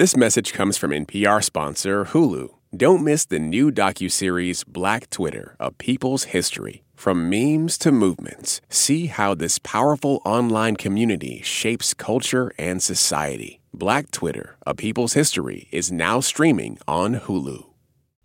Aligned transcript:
This 0.00 0.16
message 0.16 0.54
comes 0.54 0.78
from 0.78 0.92
NPR 0.92 1.44
sponsor 1.44 2.06
Hulu. 2.06 2.48
Don't 2.74 3.04
miss 3.04 3.26
the 3.26 3.38
new 3.38 3.70
docuseries 3.70 4.64
Black 4.66 5.10
Twitter, 5.10 5.56
A 5.60 5.72
People's 5.72 6.24
History. 6.32 6.84
From 6.94 7.28
memes 7.28 7.76
to 7.76 7.92
movements, 7.92 8.62
see 8.70 9.08
how 9.08 9.34
this 9.34 9.58
powerful 9.58 10.22
online 10.24 10.76
community 10.76 11.42
shapes 11.42 11.92
culture 11.92 12.50
and 12.56 12.82
society. 12.82 13.60
Black 13.74 14.10
Twitter, 14.10 14.56
A 14.66 14.74
People's 14.74 15.12
History 15.12 15.68
is 15.70 15.92
now 15.92 16.20
streaming 16.20 16.78
on 16.88 17.16
Hulu. 17.16 17.66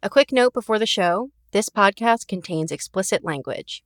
A 0.02 0.10
quick 0.10 0.32
note 0.32 0.54
before 0.54 0.80
the 0.80 0.86
show 0.86 1.30
this 1.52 1.68
podcast 1.68 2.30
contains 2.30 2.71
explicit 2.71 3.26
language. 3.26 3.84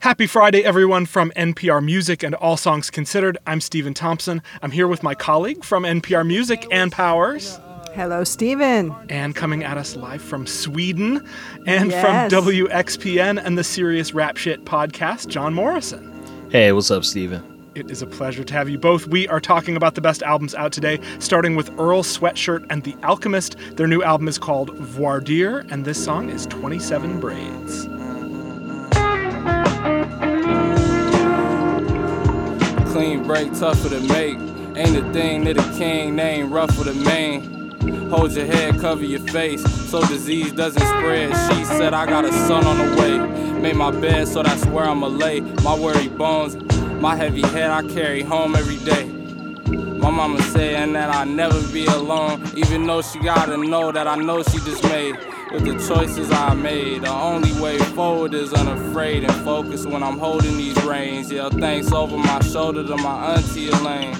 Happy 0.00 0.26
Friday, 0.26 0.64
everyone, 0.64 1.06
from 1.06 1.32
NPR 1.36 1.84
Music 1.84 2.22
and 2.22 2.34
All 2.36 2.56
Songs 2.56 2.88
Considered. 2.88 3.36
I'm 3.46 3.60
Stephen 3.60 3.94
Thompson. 3.94 4.42
I'm 4.62 4.70
here 4.70 4.86
with 4.86 5.02
my 5.02 5.14
colleague 5.14 5.64
from 5.64 5.82
NPR 5.82 6.24
Music, 6.26 6.66
Ann 6.70 6.90
Powers. 6.90 7.58
Hello, 7.94 8.22
Stephen. 8.22 8.94
And 9.08 9.34
coming 9.34 9.64
at 9.64 9.76
us 9.76 9.96
live 9.96 10.22
from 10.22 10.46
Sweden 10.46 11.26
and 11.66 11.90
Yes. 11.90 12.30
from 12.30 12.44
WXPN 12.44 13.44
and 13.44 13.58
the 13.58 13.64
Serious 13.64 14.14
Rap 14.14 14.36
Shit 14.36 14.64
podcast, 14.64 15.26
John 15.28 15.52
Morrison. 15.52 16.12
Hey, 16.50 16.70
what's 16.70 16.92
up, 16.92 17.04
Stephen? 17.04 17.42
It 17.74 17.90
is 17.90 18.00
a 18.00 18.06
pleasure 18.06 18.44
to 18.44 18.54
have 18.54 18.68
you 18.68 18.78
both. 18.78 19.06
We 19.08 19.26
are 19.28 19.40
talking 19.40 19.76
about 19.76 19.94
the 19.96 20.00
best 20.00 20.22
albums 20.22 20.54
out 20.54 20.72
today, 20.72 21.00
starting 21.18 21.56
with 21.56 21.70
Earl 21.78 22.02
Sweatshirt 22.04 22.64
and 22.70 22.84
The 22.84 22.94
Alchemist. 23.02 23.56
Their 23.76 23.88
new 23.88 24.02
album 24.02 24.28
is 24.28 24.38
called 24.38 24.70
Voir 24.78 25.20
dire, 25.20 25.66
and 25.70 25.84
this 25.84 26.02
song 26.02 26.30
is 26.30 26.46
27 26.46 27.18
Braids. 27.20 27.88
Clean 32.98 33.22
break, 33.22 33.56
tougher 33.56 33.90
to 33.90 34.00
make. 34.00 34.38
Ain't 34.76 34.96
a 34.96 35.12
thing 35.12 35.44
that 35.44 35.56
a 35.56 35.78
king 35.78 36.16
name 36.16 36.52
ruffle 36.52 36.82
the 36.82 36.94
mane. 36.94 38.10
Hold 38.10 38.32
your 38.32 38.44
head, 38.44 38.80
cover 38.80 39.04
your 39.04 39.20
face, 39.20 39.62
so 39.88 40.04
disease 40.04 40.50
doesn't 40.50 40.82
spread. 40.82 41.28
She 41.28 41.64
said 41.64 41.94
I 41.94 42.06
got 42.06 42.24
a 42.24 42.32
son 42.32 42.64
on 42.66 42.76
the 42.76 43.00
way. 43.00 43.18
Made 43.60 43.76
my 43.76 43.92
bed, 43.92 44.26
so 44.26 44.42
that's 44.42 44.66
where 44.66 44.84
I'ma 44.84 45.06
lay. 45.06 45.42
My 45.62 45.78
worry 45.78 46.08
bones, 46.08 46.56
my 47.00 47.14
heavy 47.14 47.42
head 47.42 47.70
I 47.70 47.82
carry 47.86 48.22
home 48.22 48.56
every 48.56 48.78
day. 48.78 49.04
My 49.04 50.10
mama 50.10 50.42
saying 50.42 50.92
that 50.94 51.14
I 51.14 51.22
never 51.22 51.62
be 51.72 51.86
alone, 51.86 52.50
even 52.56 52.84
though 52.84 53.02
she 53.02 53.20
gotta 53.20 53.58
know 53.58 53.92
that 53.92 54.08
I 54.08 54.16
know 54.16 54.42
she 54.42 54.58
just 54.58 54.82
made. 54.82 55.14
With 55.50 55.64
the 55.64 55.94
choices 55.94 56.30
I 56.30 56.52
made, 56.52 57.02
the 57.02 57.10
only 57.10 57.58
way 57.58 57.78
forward 57.78 58.34
is 58.34 58.52
unafraid 58.52 59.24
and 59.24 59.32
focused 59.44 59.86
when 59.88 60.02
I'm 60.02 60.18
holding 60.18 60.58
these 60.58 60.76
reins. 60.84 61.32
Yeah, 61.32 61.48
thanks 61.48 61.90
over 61.90 62.18
my 62.18 62.40
shoulder 62.40 62.86
to 62.86 62.96
my 62.98 63.34
auntie 63.34 63.70
Elaine. 63.70 64.14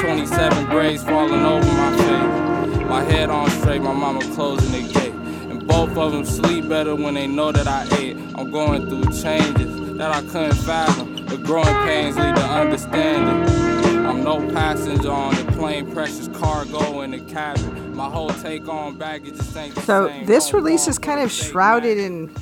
27 0.00 0.66
braids 0.66 1.02
falling 1.02 1.44
over 1.44 1.66
my 1.66 1.96
face. 1.96 2.86
My 2.86 3.02
head 3.02 3.28
on 3.28 3.50
straight, 3.50 3.82
my 3.82 3.92
mama 3.92 4.20
closing 4.36 4.70
the 4.70 4.92
gate. 4.92 5.14
And 5.50 5.66
both 5.66 5.96
of 5.96 6.12
them 6.12 6.24
sleep 6.24 6.68
better 6.68 6.94
when 6.94 7.14
they 7.14 7.26
know 7.26 7.50
that 7.50 7.66
I 7.66 7.84
ate. 7.98 8.16
I'm 8.36 8.52
going 8.52 8.88
through 8.88 9.12
changes 9.20 9.96
that 9.96 10.14
I 10.14 10.22
couldn't 10.30 10.54
fathom. 10.58 11.26
The 11.26 11.38
growing 11.38 11.74
pains 11.86 12.16
lead 12.16 12.36
to 12.36 12.44
understanding. 12.44 13.77
I'm 14.08 14.24
no 14.24 14.38
passenger 14.54 15.12
on 15.12 15.34
the 15.34 15.52
plane, 15.52 15.92
precious 15.92 16.28
cargo 16.28 17.02
in 17.02 17.10
the 17.10 17.20
cabin. 17.20 17.94
My 17.94 18.08
whole 18.08 18.30
take 18.30 18.66
on 18.66 18.96
baggage 18.96 19.36
just 19.36 19.54
ain't 19.54 19.74
the 19.74 19.82
So 19.82 20.08
this 20.24 20.54
release 20.54 20.88
is 20.88 20.98
kind 20.98 21.20
of 21.20 21.30
shrouded 21.30 21.98
in 21.98 22.34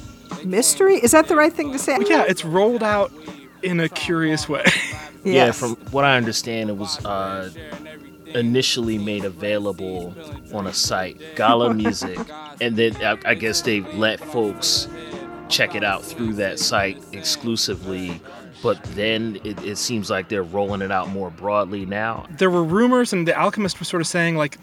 mystery. 0.45 0.95
Is 0.99 1.11
that 1.11 1.27
the 1.27 1.35
right 1.35 1.53
thing 1.53 1.73
to 1.73 1.79
say? 1.81 1.99
Yeah, 2.07 2.23
it's 2.23 2.45
rolled 2.45 2.85
out 2.85 3.11
in 3.65 3.81
a 3.81 3.89
curious 3.89 4.49
way. 4.49 4.65
Yeah, 5.25 5.51
from 5.51 5.75
what 5.91 6.05
I 6.05 6.17
understand, 6.17 6.71
it 6.71 6.77
was 6.77 7.05
uh, 7.05 7.51
initially 8.27 8.97
made 8.97 9.25
available 9.25 10.15
on 10.55 10.69
a 10.69 10.73
site, 10.73 11.21
Gala 11.35 11.75
Music, 11.75 12.17
and 12.61 12.77
then 12.77 12.95
I, 13.05 13.19
I 13.31 13.35
guess 13.35 13.61
they 13.63 13.81
let 13.81 14.21
folks 14.21 14.87
check 15.49 15.75
it 15.75 15.83
out 15.83 16.05
through 16.05 16.35
that 16.35 16.61
site 16.61 17.03
exclusively. 17.13 18.21
But 18.63 18.83
then 18.95 19.39
it, 19.45 19.63
it 19.65 19.77
seems 19.79 20.11
like 20.11 20.29
they're 20.29 20.43
rolling 20.43 20.81
it 20.83 20.91
out 20.91 21.09
more 21.11 21.31
broadly 21.31 21.85
now. 21.87 22.27
there 22.31 22.51
were 22.51 22.65
rumors, 22.65 23.13
and 23.13 23.29
The 23.29 23.39
Alchemist 23.39 23.79
was 23.79 23.89
sort 23.89 24.01
of 24.01 24.07
saying 24.07 24.37
like 24.37 24.59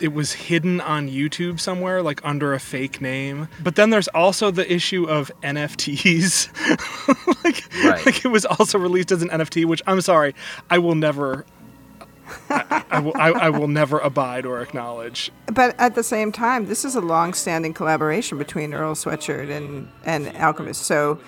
it 0.00 0.12
was 0.12 0.32
hidden 0.32 0.80
on 0.80 1.08
YouTube 1.08 1.58
somewhere, 1.60 2.02
like 2.02 2.20
under 2.24 2.52
a 2.54 2.60
fake 2.60 3.00
name. 3.00 3.48
But 3.62 3.76
then 3.76 3.90
there's 3.90 4.08
also 4.08 4.50
the 4.50 4.70
issue 4.70 5.04
of 5.04 5.30
NFTs. 5.42 6.48
like, 7.44 7.64
Right. 7.84 8.04
like 8.06 8.24
it 8.24 8.28
was 8.28 8.44
also 8.44 8.78
released 8.78 9.12
as 9.12 9.22
an 9.22 9.28
NFT, 9.30 9.64
which 9.64 9.82
I'm 9.86 10.00
sorry, 10.00 10.34
I 10.70 10.78
will 10.78 10.94
never. 10.94 11.46
I, 12.50 12.84
I 12.90 12.98
will. 12.98 13.12
I, 13.16 13.28
I 13.30 13.50
will 13.50 13.68
never 13.68 14.00
abide 14.00 14.46
or 14.46 14.60
acknowledge. 14.60 15.30
But 15.52 15.76
at 15.78 15.94
the 15.94 16.02
same 16.02 16.32
time, 16.32 16.66
this 16.66 16.84
is 16.84 16.96
a 16.96 17.00
long-standing 17.00 17.72
collaboration 17.72 18.36
between 18.36 18.74
Earl 18.74 18.94
Sweatshirt 18.96 19.48
and 19.48 19.88
and 20.04 20.36
Alchemist. 20.36 20.82
So, 20.82 21.20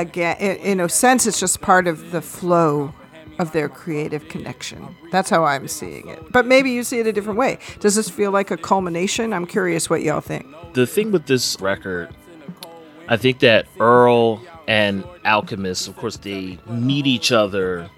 again, 0.00 0.36
in, 0.38 0.56
in 0.56 0.80
a 0.80 0.88
sense, 0.88 1.26
it's 1.26 1.40
just 1.40 1.60
part 1.60 1.86
of 1.86 2.10
the 2.10 2.22
flow 2.22 2.92
of 3.38 3.52
their 3.52 3.68
creative 3.68 4.28
connection. 4.28 4.96
That's 5.10 5.28
how 5.28 5.44
I'm 5.44 5.68
seeing 5.68 6.08
it. 6.08 6.32
But 6.32 6.46
maybe 6.46 6.70
you 6.70 6.82
see 6.82 6.98
it 7.00 7.06
a 7.06 7.12
different 7.12 7.38
way. 7.38 7.58
Does 7.80 7.94
this 7.94 8.08
feel 8.08 8.30
like 8.30 8.50
a 8.50 8.56
culmination? 8.56 9.32
I'm 9.32 9.46
curious 9.46 9.90
what 9.90 10.02
y'all 10.02 10.20
think. 10.20 10.46
The 10.72 10.86
thing 10.86 11.12
with 11.12 11.26
this 11.26 11.60
record, 11.60 12.08
I 13.08 13.16
think 13.16 13.40
that 13.40 13.66
Earl 13.78 14.42
and 14.66 15.04
Alchemist, 15.24 15.88
of 15.88 15.96
course, 15.96 16.16
they 16.16 16.58
meet 16.66 17.06
each 17.06 17.30
other 17.30 17.90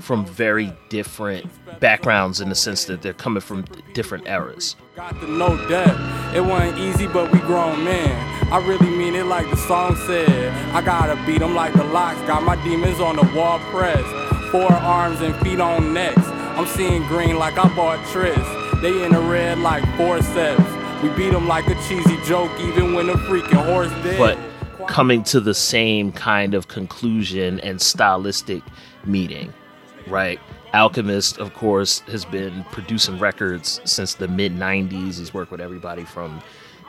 from 0.00 0.24
very 0.26 0.72
different 0.88 1.46
backgrounds 1.80 2.40
in 2.40 2.48
the 2.48 2.54
sense 2.54 2.84
that 2.84 3.02
they're 3.02 3.12
coming 3.12 3.40
from 3.40 3.64
different 3.94 4.26
eras. 4.26 4.76
Got 4.94 5.20
the 5.20 5.26
no 5.26 5.56
debt. 5.68 5.94
It 6.34 6.40
wasn't 6.40 6.78
easy, 6.78 7.06
but 7.06 7.32
we 7.32 7.38
grown 7.40 7.84
men. 7.84 8.52
I 8.52 8.58
really 8.66 8.90
mean 8.90 9.14
it 9.14 9.26
like 9.26 9.48
the 9.50 9.56
song 9.56 9.96
said. 10.06 10.52
I 10.74 10.80
gotta 10.82 11.16
beat 11.26 11.42
'em 11.42 11.54
like 11.54 11.74
the 11.74 11.84
locks. 11.84 12.20
Got 12.26 12.42
my 12.44 12.56
demons 12.62 13.00
on 13.00 13.16
the 13.16 13.24
wall 13.36 13.58
press. 13.70 14.04
Four 14.50 14.72
arms 14.72 15.20
and 15.20 15.34
feet 15.36 15.60
on 15.60 15.92
necks. 15.92 16.26
I'm 16.56 16.66
seeing 16.66 17.02
green 17.08 17.38
like 17.38 17.58
I 17.58 17.68
bought 17.74 17.98
Tris. 18.12 18.38
They 18.80 19.04
in 19.04 19.12
the 19.12 19.20
red 19.20 19.58
like 19.58 19.84
forceps. 19.96 20.62
We 21.02 21.08
beat 21.10 21.34
'em 21.34 21.46
like 21.48 21.66
a 21.66 21.74
cheesy 21.88 22.16
joke, 22.24 22.50
even 22.60 22.94
when 22.94 23.08
the 23.08 23.14
freaking 23.14 23.62
horse 23.64 23.90
dead. 24.02 24.18
but 24.18 24.38
coming 24.88 25.22
to 25.24 25.40
the 25.40 25.52
same 25.54 26.12
kind 26.12 26.54
of 26.54 26.68
conclusion 26.68 27.58
and 27.60 27.80
stylistic 27.80 28.62
meeting, 29.04 29.52
right? 30.06 30.40
Alchemist, 30.74 31.38
of 31.38 31.54
course, 31.54 32.00
has 32.00 32.24
been 32.24 32.64
producing 32.70 33.18
records 33.18 33.80
since 33.84 34.14
the 34.14 34.28
mid 34.28 34.54
90s. 34.54 35.18
He's 35.18 35.32
worked 35.32 35.50
with 35.50 35.60
everybody 35.60 36.04
from 36.04 36.42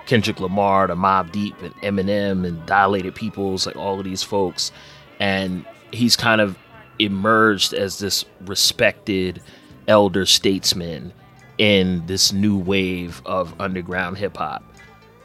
Kendrick 0.05 0.39
Lamar 0.39 0.87
to 0.87 0.95
Mobb 0.95 1.31
Deep 1.31 1.55
and 1.61 1.73
Eminem 1.77 2.45
and 2.45 2.65
Dilated 2.65 3.15
Peoples, 3.15 3.65
like 3.65 3.75
all 3.75 3.99
of 3.99 4.05
these 4.05 4.23
folks. 4.23 4.71
And 5.19 5.65
he's 5.91 6.15
kind 6.15 6.41
of 6.41 6.57
emerged 6.99 7.73
as 7.73 7.99
this 7.99 8.25
respected 8.45 9.41
elder 9.87 10.25
statesman 10.25 11.13
in 11.57 12.05
this 12.05 12.33
new 12.33 12.57
wave 12.57 13.21
of 13.25 13.59
underground 13.59 14.17
hip 14.17 14.37
hop. 14.37 14.63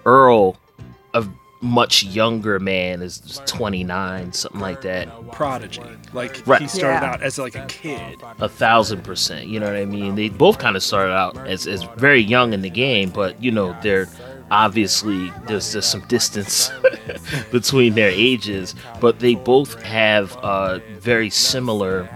Earl, 0.04 0.56
a 1.14 1.26
much 1.62 2.02
younger 2.02 2.58
man, 2.58 3.00
is 3.02 3.40
29, 3.46 4.32
something 4.32 4.60
like 4.60 4.82
that. 4.82 5.08
Prodigy, 5.32 5.80
like 6.12 6.42
Right. 6.44 6.60
he 6.60 6.66
started 6.68 7.04
Yeah. 7.04 7.12
out 7.12 7.22
as 7.22 7.38
like 7.38 7.54
a 7.54 7.64
kid. 7.66 8.20
A 8.40 8.48
thousand 8.48 9.04
percent. 9.04 9.46
You 9.46 9.60
know 9.60 9.66
what 9.66 9.76
I 9.76 9.84
mean? 9.84 10.16
They 10.16 10.28
both 10.28 10.58
kind 10.58 10.76
of 10.76 10.82
started 10.82 11.12
out 11.14 11.36
as, 11.46 11.66
as 11.66 11.84
very 11.96 12.20
young 12.20 12.52
in 12.52 12.62
the 12.62 12.70
game, 12.70 13.10
but 13.10 13.40
you 13.42 13.50
know, 13.52 13.76
they're 13.82 14.08
obviously 14.50 15.32
there's 15.46 15.72
there's 15.72 15.86
some 15.86 16.02
distance 16.08 16.70
between 17.52 17.94
their 17.94 18.10
ages, 18.10 18.74
but 19.00 19.20
they 19.20 19.34
both 19.34 19.80
have 19.82 20.36
uh, 20.38 20.78
very 20.98 21.30
similar 21.30 22.08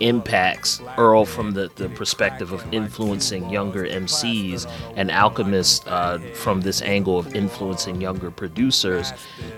impacts. 0.00 0.80
Earl 0.96 1.24
from 1.24 1.52
the, 1.52 1.70
the 1.76 1.88
perspective 1.90 2.52
of 2.52 2.64
influencing 2.72 3.50
younger 3.50 3.84
MCs, 3.86 4.70
and 4.96 5.10
Alchemist 5.10 5.86
uh, 5.86 6.18
from 6.34 6.60
this 6.60 6.82
angle 6.82 7.18
of 7.18 7.34
influencing 7.34 8.00
younger 8.00 8.30
producers. 8.30 9.12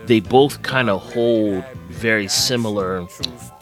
They 0.06 0.20
both 0.20 0.62
kind 0.62 0.90
of 0.90 1.02
hold 1.12 1.64
very 1.88 2.28
similar 2.28 3.02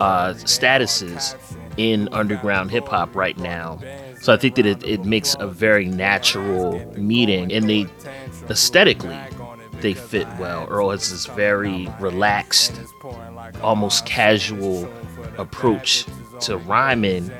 uh, 0.00 0.34
statuses 0.34 1.36
in 1.76 2.08
underground 2.12 2.70
hip 2.70 2.88
hop 2.88 3.14
right 3.14 3.38
now. 3.38 3.80
So 4.20 4.32
I 4.32 4.36
think 4.36 4.56
that 4.56 4.66
it, 4.66 4.82
it 4.84 5.04
makes 5.04 5.36
a 5.38 5.46
very 5.46 5.86
natural 5.86 6.84
meeting, 6.96 7.52
and 7.52 7.68
they 7.68 7.86
aesthetically 8.50 9.18
they 9.80 9.94
fit 9.94 10.26
well. 10.38 10.66
Earl 10.68 10.90
has 10.90 11.10
this 11.10 11.26
very 11.26 11.88
relaxed, 12.00 12.80
almost 13.62 14.06
casual 14.06 14.90
approach 15.36 16.04
to 16.40 16.56
rhyming, 16.58 17.30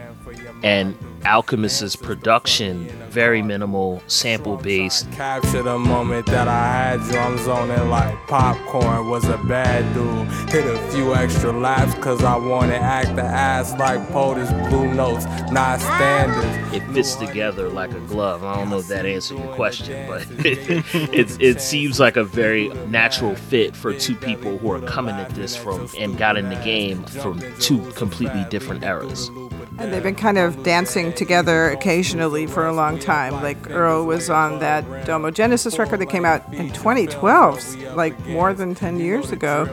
and 0.62 0.96
Alchemist's 1.24 1.96
production, 1.96 2.88
very 3.10 3.42
minimal, 3.42 4.02
sample 4.06 4.56
based. 4.56 5.10
Capture 5.12 5.62
the 5.62 5.78
moment 5.78 6.26
that 6.26 6.48
I 6.48 6.66
had 6.66 7.12
you. 7.12 7.18
I'm 7.18 7.38
zoning 7.38 7.88
like 7.90 8.14
popcorn. 8.26 9.08
Was 9.08 9.24
a 9.28 9.38
bad 9.38 9.92
dude. 9.94 10.28
Hit 10.50 10.66
a 10.66 10.78
few 10.90 11.14
extra 11.14 11.52
laps 11.52 11.94
cause 12.02 12.22
I 12.22 12.36
wanna 12.36 12.74
act 12.74 13.16
the 13.16 13.22
ass 13.22 13.72
like 13.78 14.00
POTUS 14.08 14.50
Blue 14.68 14.92
Notes, 14.94 15.24
not 15.50 15.80
standards. 15.80 16.74
It 16.74 16.82
fits 16.92 17.14
together 17.16 17.68
like 17.68 17.92
a 17.92 18.00
glove. 18.00 18.44
I 18.44 18.56
don't 18.56 18.70
know 18.70 18.78
if 18.78 18.88
that 18.88 19.06
answered 19.06 19.38
your 19.38 19.54
question, 19.54 20.06
but 20.06 20.26
it, 20.44 21.40
it 21.40 21.60
seems 21.60 21.98
like 21.98 22.16
a 22.16 22.24
very 22.24 22.68
natural 22.86 23.34
fit 23.34 23.74
for 23.74 23.94
two 23.94 24.14
people 24.14 24.58
who 24.58 24.70
are 24.72 24.80
coming 24.80 25.14
at 25.14 25.30
this 25.30 25.56
from 25.56 25.88
and 25.98 26.16
got 26.18 26.36
in 26.36 26.48
the 26.48 26.56
game 26.56 27.02
from 27.04 27.42
two 27.58 27.80
completely 27.92 28.44
different 28.50 28.84
eras. 28.84 29.30
And 29.78 29.92
they've 29.92 30.02
been 30.02 30.16
kind 30.16 30.38
of 30.38 30.62
dancing 30.64 31.12
together 31.12 31.70
occasionally 31.70 32.46
for 32.46 32.66
a 32.66 32.72
long 32.72 32.98
time. 32.98 33.32
Like 33.34 33.70
Earl 33.70 34.06
was 34.06 34.28
on 34.28 34.58
that 34.58 35.06
Domo 35.06 35.30
Genesis 35.30 35.78
record 35.78 36.00
that 36.00 36.06
came 36.06 36.24
out 36.24 36.52
in 36.52 36.72
2012, 36.72 37.94
like 37.94 38.18
more 38.26 38.52
than 38.52 38.74
10 38.74 38.98
years 38.98 39.30
ago 39.30 39.68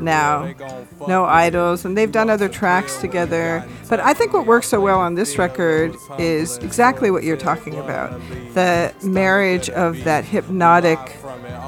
now. 0.00 0.52
No 1.08 1.24
Idols, 1.24 1.84
and 1.86 1.96
they've 1.96 2.12
done 2.12 2.28
other 2.28 2.48
tracks 2.48 2.98
together. 3.00 3.66
But 3.88 4.00
I 4.00 4.12
think 4.12 4.34
what 4.34 4.46
works 4.46 4.68
so 4.68 4.80
well 4.80 5.00
on 5.00 5.14
this 5.14 5.38
record 5.38 5.96
is 6.18 6.58
exactly 6.58 7.10
what 7.10 7.24
you're 7.24 7.36
talking 7.36 7.76
about 7.76 8.20
the 8.54 8.94
marriage 9.02 9.70
of 9.70 10.04
that 10.04 10.24
hypnotic 10.24 10.98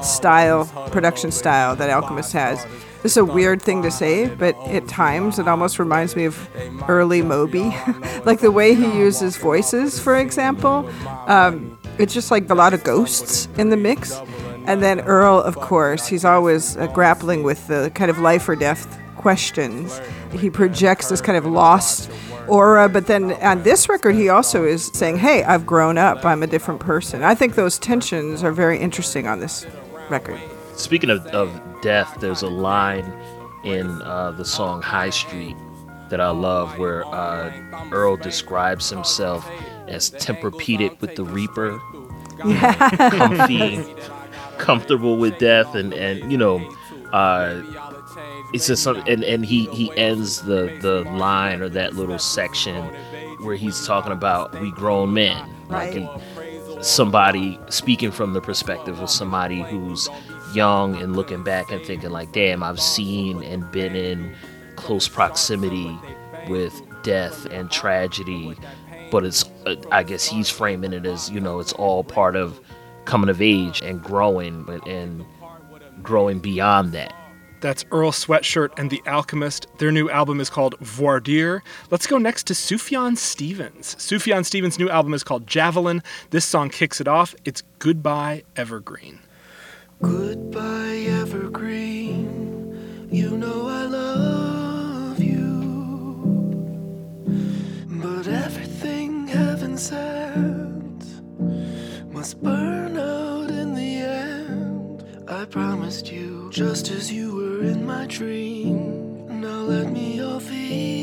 style, 0.03 0.65
production 0.91 1.31
style 1.31 1.75
that 1.75 1.89
Alchemist 1.89 2.33
has 2.33 2.65
this 3.01 3.13
is 3.13 3.17
a 3.17 3.25
weird 3.25 3.61
thing 3.61 3.81
to 3.83 3.91
say, 3.91 4.27
but 4.27 4.55
at 4.67 4.87
times 4.87 5.39
it 5.39 5.47
almost 5.47 5.79
reminds 5.79 6.15
me 6.15 6.25
of 6.25 6.49
early 6.89 7.21
Moby. 7.21 7.69
like 8.25 8.39
the 8.39 8.51
way 8.51 8.75
he 8.75 8.97
uses 8.97 9.37
voices, 9.37 9.99
for 9.99 10.17
example. 10.17 10.89
Um, 11.27 11.77
it's 11.97 12.13
just 12.13 12.29
like 12.29 12.49
a 12.49 12.55
lot 12.55 12.73
of 12.73 12.83
ghosts 12.83 13.47
in 13.57 13.69
the 13.69 13.77
mix. 13.77 14.19
And 14.65 14.83
then 14.83 14.99
Earl, 15.01 15.39
of 15.39 15.55
course, 15.55 16.07
he's 16.07 16.25
always 16.25 16.77
uh, 16.77 16.87
grappling 16.87 17.43
with 17.43 17.67
the 17.67 17.91
kind 17.95 18.11
of 18.11 18.19
life 18.19 18.47
or 18.49 18.55
death 18.55 18.99
questions. 19.15 19.99
He 20.31 20.49
projects 20.49 21.09
this 21.09 21.21
kind 21.21 21.37
of 21.37 21.45
lost 21.45 22.11
aura, 22.47 22.89
but 22.89 23.07
then 23.07 23.33
on 23.43 23.63
this 23.63 23.87
record, 23.89 24.15
he 24.15 24.29
also 24.29 24.65
is 24.65 24.91
saying, 24.93 25.17
Hey, 25.17 25.43
I've 25.43 25.65
grown 25.65 25.97
up, 25.97 26.25
I'm 26.25 26.43
a 26.43 26.47
different 26.47 26.79
person. 26.79 27.23
I 27.23 27.35
think 27.35 27.55
those 27.55 27.79
tensions 27.79 28.43
are 28.43 28.51
very 28.51 28.77
interesting 28.77 29.27
on 29.27 29.39
this 29.39 29.65
record. 30.09 30.39
Speaking 30.75 31.09
of, 31.09 31.25
of 31.27 31.61
death, 31.81 32.17
there's 32.19 32.41
a 32.41 32.49
line 32.49 33.11
in 33.63 34.01
uh, 34.01 34.31
the 34.31 34.45
song 34.45 34.81
High 34.81 35.09
Street 35.09 35.55
that 36.09 36.19
I 36.19 36.29
love 36.29 36.77
where 36.77 37.05
uh, 37.05 37.51
Earl 37.91 38.17
describes 38.17 38.89
himself 38.89 39.49
as 39.87 40.11
Tempur-Pedic 40.11 40.99
with 41.01 41.15
the 41.15 41.23
Reaper. 41.23 41.79
Yeah. 42.45 43.09
Comfy, 43.11 43.83
comfortable 44.57 45.17
with 45.17 45.37
death, 45.39 45.75
and, 45.75 45.93
and 45.93 46.31
you 46.31 46.37
know, 46.37 46.57
uh, 47.11 47.61
it's 48.53 48.67
just 48.67 48.83
some, 48.83 48.97
and, 49.07 49.23
and 49.23 49.45
he, 49.45 49.65
he 49.67 49.95
ends 49.97 50.41
the, 50.41 50.77
the 50.81 51.01
line 51.11 51.61
or 51.61 51.69
that 51.69 51.95
little 51.95 52.19
section 52.19 52.75
where 53.41 53.55
he's 53.55 53.85
talking 53.85 54.11
about 54.11 54.59
we 54.59 54.71
grown 54.71 55.13
men. 55.13 55.49
Right. 55.67 56.01
Like 56.01 56.21
somebody 56.83 57.59
speaking 57.69 58.11
from 58.11 58.33
the 58.33 58.41
perspective 58.41 58.99
of 58.99 59.09
somebody 59.09 59.61
who's 59.61 60.09
young 60.53 60.95
and 61.01 61.15
looking 61.15 61.43
back 61.43 61.71
and 61.71 61.83
thinking 61.85 62.09
like, 62.09 62.31
damn, 62.31 62.63
I've 62.63 62.79
seen 62.79 63.43
and 63.43 63.69
been 63.71 63.95
in 63.95 64.35
close 64.75 65.07
proximity 65.07 65.97
with 66.47 66.81
death 67.03 67.45
and 67.47 67.69
tragedy. 67.69 68.55
But 69.11 69.25
it's, 69.25 69.43
uh, 69.65 69.75
I 69.91 70.03
guess 70.03 70.25
he's 70.25 70.49
framing 70.49 70.93
it 70.93 71.05
as, 71.05 71.29
you 71.29 71.39
know, 71.39 71.59
it's 71.59 71.73
all 71.73 72.03
part 72.03 72.35
of 72.35 72.59
coming 73.05 73.29
of 73.29 73.41
age 73.41 73.81
and 73.81 74.01
growing 74.01 74.67
and 74.85 75.25
growing 76.03 76.39
beyond 76.39 76.91
that. 76.93 77.13
That's 77.61 77.83
Earl 77.91 78.11
Sweatshirt 78.11 78.77
and 78.77 78.89
The 78.89 79.01
Alchemist. 79.05 79.67
Their 79.79 79.91
new 79.91 80.09
album 80.09 80.39
is 80.39 80.49
called 80.49 80.75
Voir 80.79 81.19
dire. 81.19 81.61
Let's 81.91 82.07
go 82.07 82.17
next 82.17 82.47
to 82.47 82.53
Sufjan 82.53 83.17
Stevens. 83.17 83.95
Sufjan 83.95 84.45
Stevens' 84.45 84.79
new 84.79 84.89
album 84.89 85.13
is 85.13 85.23
called 85.23 85.45
Javelin. 85.45 86.01
This 86.29 86.45
song 86.45 86.69
kicks 86.69 87.01
it 87.01 87.07
off. 87.07 87.35
It's 87.43 87.63
Goodbye 87.79 88.43
Evergreen. 88.55 89.19
Goodbye, 90.01 91.07
evergreen. 91.09 93.07
You 93.11 93.37
know 93.37 93.67
I 93.67 93.83
love 93.83 95.19
you. 95.21 95.59
But 97.87 98.27
everything 98.27 99.27
heaven 99.27 99.77
sends 99.77 101.21
must 102.13 102.41
burn 102.41 102.97
out 102.97 103.49
in 103.51 103.75
the 103.75 103.95
end. 103.97 105.03
I 105.27 105.43
promised 105.45 106.09
you, 106.09 106.49
just 106.49 106.89
as 106.91 107.11
you 107.11 107.35
were 107.35 107.63
in 107.63 107.85
my 107.85 108.05
dream. 108.07 109.41
Now 109.41 109.61
let 109.63 109.91
me 109.91 110.21
off 110.23 110.49
easy. 110.49 110.98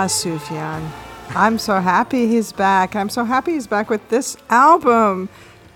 Ah, 0.00 0.06
Sufjan. 0.06 0.90
I'm 1.36 1.58
so 1.58 1.78
happy 1.78 2.26
he's 2.26 2.52
back. 2.52 2.96
I'm 2.96 3.10
so 3.10 3.22
happy 3.22 3.52
he's 3.52 3.66
back 3.66 3.90
with 3.90 4.08
this 4.08 4.34
album. 4.48 5.28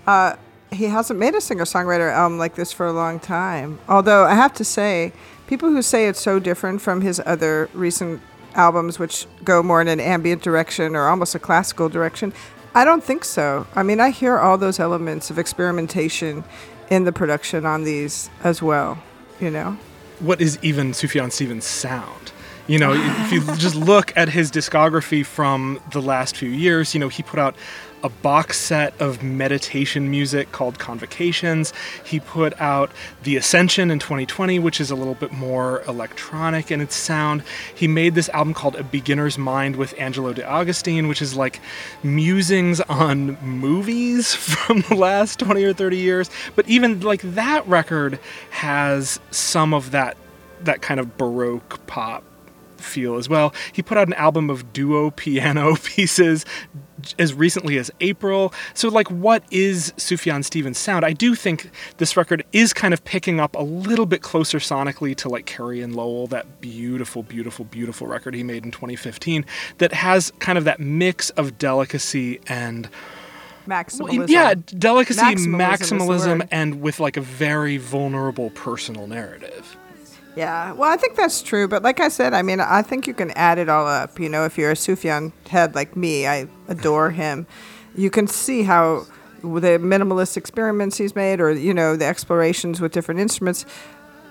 Uh, 0.07 0.35
he 0.71 0.85
hasn't 0.85 1.19
made 1.19 1.35
a 1.35 1.41
singer 1.41 1.65
songwriter 1.65 2.11
album 2.11 2.39
like 2.39 2.55
this 2.55 2.71
for 2.71 2.87
a 2.87 2.91
long 2.91 3.19
time. 3.19 3.77
Although 3.87 4.25
I 4.25 4.33
have 4.33 4.51
to 4.55 4.63
say, 4.63 5.13
people 5.45 5.69
who 5.69 5.83
say 5.83 6.07
it's 6.07 6.19
so 6.19 6.39
different 6.39 6.81
from 6.81 7.01
his 7.01 7.21
other 7.23 7.69
recent 7.75 8.19
albums, 8.55 8.97
which 8.97 9.27
go 9.43 9.61
more 9.61 9.79
in 9.79 9.87
an 9.87 9.99
ambient 9.99 10.41
direction 10.41 10.95
or 10.95 11.07
almost 11.07 11.35
a 11.35 11.39
classical 11.39 11.87
direction, 11.87 12.33
I 12.73 12.83
don't 12.83 13.03
think 13.03 13.23
so. 13.23 13.67
I 13.75 13.83
mean, 13.83 13.99
I 13.99 14.09
hear 14.09 14.39
all 14.39 14.57
those 14.57 14.79
elements 14.79 15.29
of 15.29 15.37
experimentation 15.37 16.43
in 16.89 17.03
the 17.03 17.11
production 17.11 17.63
on 17.63 17.83
these 17.83 18.31
as 18.43 18.59
well, 18.59 18.97
you 19.39 19.51
know? 19.51 19.77
What 20.17 20.41
is 20.41 20.57
even 20.63 20.93
Sufjan 20.93 21.31
Stevens' 21.31 21.65
sound? 21.65 22.31
You 22.67 22.79
know, 22.79 22.93
if 22.93 23.31
you 23.31 23.41
just 23.57 23.75
look 23.75 24.11
at 24.17 24.27
his 24.27 24.49
discography 24.49 25.23
from 25.23 25.79
the 25.91 26.01
last 26.01 26.35
few 26.35 26.49
years, 26.49 26.95
you 26.95 26.99
know, 26.99 27.09
he 27.09 27.21
put 27.21 27.37
out 27.37 27.55
a 28.03 28.09
box 28.09 28.57
set 28.57 28.99
of 28.99 29.21
meditation 29.21 30.09
music 30.09 30.51
called 30.51 30.79
Convocations. 30.79 31.73
He 32.03 32.19
put 32.19 32.59
out 32.59 32.91
The 33.21 33.35
Ascension 33.35 33.91
in 33.91 33.99
2020, 33.99 34.57
which 34.57 34.81
is 34.81 34.89
a 34.89 34.95
little 34.95 35.13
bit 35.13 35.31
more 35.31 35.83
electronic 35.87 36.71
in 36.71 36.81
its 36.81 36.95
sound. 36.95 37.43
He 37.75 37.87
made 37.87 38.15
this 38.15 38.29
album 38.29 38.55
called 38.55 38.75
A 38.77 38.83
Beginner's 38.83 39.37
Mind 39.37 39.75
with 39.75 39.93
Angelo 39.99 40.33
De 40.33 40.43
Augustine, 40.43 41.07
which 41.07 41.21
is 41.21 41.35
like 41.35 41.61
musings 42.01 42.81
on 42.81 43.37
movies 43.43 44.33
from 44.35 44.81
the 44.89 44.95
last 44.95 45.37
20 45.37 45.63
or 45.63 45.73
30 45.73 45.97
years. 45.97 46.31
But 46.55 46.67
even 46.67 47.01
like 47.01 47.21
that 47.21 47.67
record 47.67 48.17
has 48.49 49.19
some 49.29 49.71
of 49.71 49.91
that 49.91 50.17
that 50.61 50.81
kind 50.81 50.99
of 50.99 51.15
baroque 51.17 51.85
pop 51.85 52.23
feel 52.85 53.15
as 53.15 53.27
well. 53.27 53.53
He 53.73 53.81
put 53.81 53.97
out 53.97 54.07
an 54.07 54.13
album 54.13 54.49
of 54.49 54.73
duo 54.73 55.11
piano 55.15 55.75
pieces 55.77 56.45
as 57.19 57.33
recently 57.33 57.77
as 57.77 57.91
April. 58.01 58.53
So, 58.73 58.89
like, 58.89 59.09
what 59.11 59.43
is 59.51 59.93
Sufjan 59.97 60.43
Stevens' 60.43 60.77
sound? 60.77 61.05
I 61.05 61.13
do 61.13 61.35
think 61.35 61.69
this 61.97 62.17
record 62.17 62.43
is 62.51 62.73
kind 62.73 62.93
of 62.93 63.03
picking 63.03 63.39
up 63.39 63.55
a 63.55 63.63
little 63.63 64.05
bit 64.05 64.21
closer 64.21 64.59
sonically 64.59 65.15
to 65.17 65.29
like 65.29 65.45
Carrie 65.45 65.81
and 65.81 65.95
Lowell, 65.95 66.27
that 66.27 66.61
beautiful, 66.61 67.23
beautiful, 67.23 67.65
beautiful 67.65 68.07
record 68.07 68.33
he 68.33 68.43
made 68.43 68.65
in 68.65 68.71
2015, 68.71 69.45
that 69.77 69.93
has 69.93 70.31
kind 70.39 70.57
of 70.57 70.63
that 70.63 70.79
mix 70.79 71.29
of 71.31 71.57
delicacy 71.57 72.39
and 72.47 72.89
maximalism. 73.67 74.29
Yeah, 74.29 74.53
delicacy, 74.55 75.21
maximalism, 75.21 75.59
maximalism 75.59 76.47
and 76.51 76.81
with 76.81 76.99
like 76.99 77.17
a 77.17 77.21
very 77.21 77.77
vulnerable 77.77 78.49
personal 78.51 79.07
narrative. 79.07 79.77
Yeah, 80.35 80.73
well, 80.73 80.91
I 80.91 80.97
think 80.97 81.15
that's 81.15 81.41
true. 81.41 81.67
But 81.67 81.81
like 81.83 81.99
I 81.99 82.09
said, 82.09 82.33
I 82.33 82.41
mean, 82.41 82.59
I 82.59 82.81
think 82.81 83.07
you 83.07 83.13
can 83.13 83.31
add 83.31 83.57
it 83.57 83.69
all 83.69 83.87
up. 83.87 84.19
You 84.19 84.29
know, 84.29 84.45
if 84.45 84.57
you're 84.57 84.71
a 84.71 84.75
Sufjan 84.75 85.31
head 85.47 85.75
like 85.75 85.95
me, 85.95 86.27
I 86.27 86.47
adore 86.67 87.11
him. 87.11 87.47
you 87.95 88.09
can 88.09 88.27
see 88.27 88.63
how 88.63 89.05
the 89.41 89.79
minimalist 89.79 90.37
experiments 90.37 90.97
he's 90.97 91.15
made, 91.15 91.39
or 91.39 91.51
you 91.51 91.73
know, 91.73 91.95
the 91.95 92.05
explorations 92.05 92.81
with 92.81 92.91
different 92.91 93.21
instruments, 93.21 93.65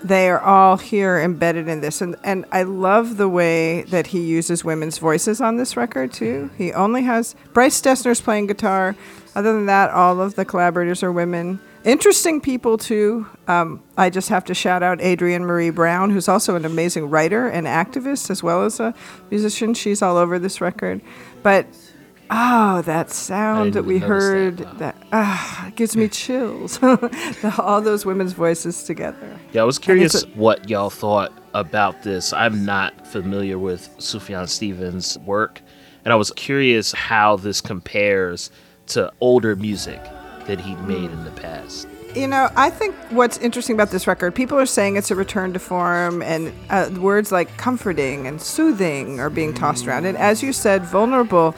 they 0.03 0.29
are 0.29 0.39
all 0.39 0.77
here 0.77 1.19
embedded 1.19 1.67
in 1.67 1.81
this. 1.81 2.01
And 2.01 2.15
and 2.23 2.45
I 2.51 2.63
love 2.63 3.17
the 3.17 3.29
way 3.29 3.83
that 3.83 4.07
he 4.07 4.21
uses 4.21 4.63
women's 4.63 4.99
voices 4.99 5.41
on 5.41 5.57
this 5.57 5.75
record 5.75 6.13
too. 6.13 6.51
He 6.57 6.71
only 6.73 7.03
has 7.03 7.35
Bryce 7.53 7.81
Dessner's 7.81 8.21
playing 8.21 8.47
guitar. 8.47 8.95
Other 9.35 9.53
than 9.53 9.65
that, 9.65 9.89
all 9.89 10.21
of 10.21 10.35
the 10.35 10.45
collaborators 10.45 11.01
are 11.01 11.11
women. 11.11 11.59
Interesting 11.85 12.41
people 12.41 12.77
too. 12.77 13.27
Um, 13.47 13.83
I 13.95 14.09
just 14.09 14.29
have 14.29 14.43
to 14.45 14.53
shout 14.55 14.81
out 14.81 14.99
Adrienne 15.01 15.43
Maree 15.43 15.73
Brown, 15.73 16.09
who's 16.09 16.27
also 16.27 16.55
an 16.55 16.65
amazing 16.65 17.09
writer 17.11 17.47
and 17.47 17.67
activist 17.67 18.29
as 18.31 18.41
well 18.41 18.63
as 18.65 18.79
a 18.79 18.93
musician. 19.29 19.75
She's 19.75 20.01
all 20.01 20.17
over 20.17 20.39
this 20.39 20.59
record. 20.61 21.01
But 21.43 21.67
Oh, 22.31 22.81
that 22.81 23.11
sound 23.11 23.73
that 23.73 23.83
we 23.83 23.99
heard, 23.99 24.57
that. 24.57 24.77
that, 24.79 24.95
ah, 25.13 25.71
gives 25.75 25.95
me 25.95 26.07
chills. 26.09 26.79
All 27.59 27.81
those 27.81 28.03
women's 28.03 28.33
voices 28.33 28.81
together. 28.83 29.39
Yeah, 29.53 29.61
I 29.61 29.63
was 29.65 29.77
curious 29.77 30.23
a- 30.23 30.27
what 30.29 30.67
y'all 30.67 30.89
thought 30.89 31.31
about 31.53 32.01
this. 32.01 32.33
I'm 32.33 32.65
not 32.65 33.05
familiar 33.05 33.59
with 33.59 33.87
Sufjan 33.99 34.49
Stevens' 34.49 35.19
work, 35.19 35.61
and 36.03 36.11
I 36.11 36.15
was 36.15 36.31
curious 36.31 36.93
how 36.93 37.35
this 37.35 37.61
compares 37.61 38.49
to 38.87 39.11
older 39.21 39.55
music 39.55 40.01
that 40.45 40.59
he'd 40.59 40.79
made 40.81 41.11
in 41.11 41.23
the 41.23 41.31
past. 41.31 41.87
You 42.15 42.27
know, 42.27 42.49
I 42.55 42.69
think 42.69 42.95
what's 43.09 43.37
interesting 43.39 43.75
about 43.75 43.91
this 43.91 44.07
record, 44.07 44.33
people 44.33 44.57
are 44.57 44.65
saying 44.65 44.95
it's 44.95 45.11
a 45.11 45.15
return 45.15 45.51
to 45.51 45.59
form, 45.59 46.21
and 46.21 46.53
uh, 46.69 46.89
words 46.97 47.29
like 47.29 47.57
comforting 47.57 48.25
and 48.25 48.41
soothing 48.41 49.19
are 49.19 49.29
being 49.29 49.53
tossed 49.53 49.85
around. 49.85 50.05
And 50.05 50.17
as 50.17 50.41
you 50.41 50.53
said, 50.53 50.83
vulnerable. 50.83 51.55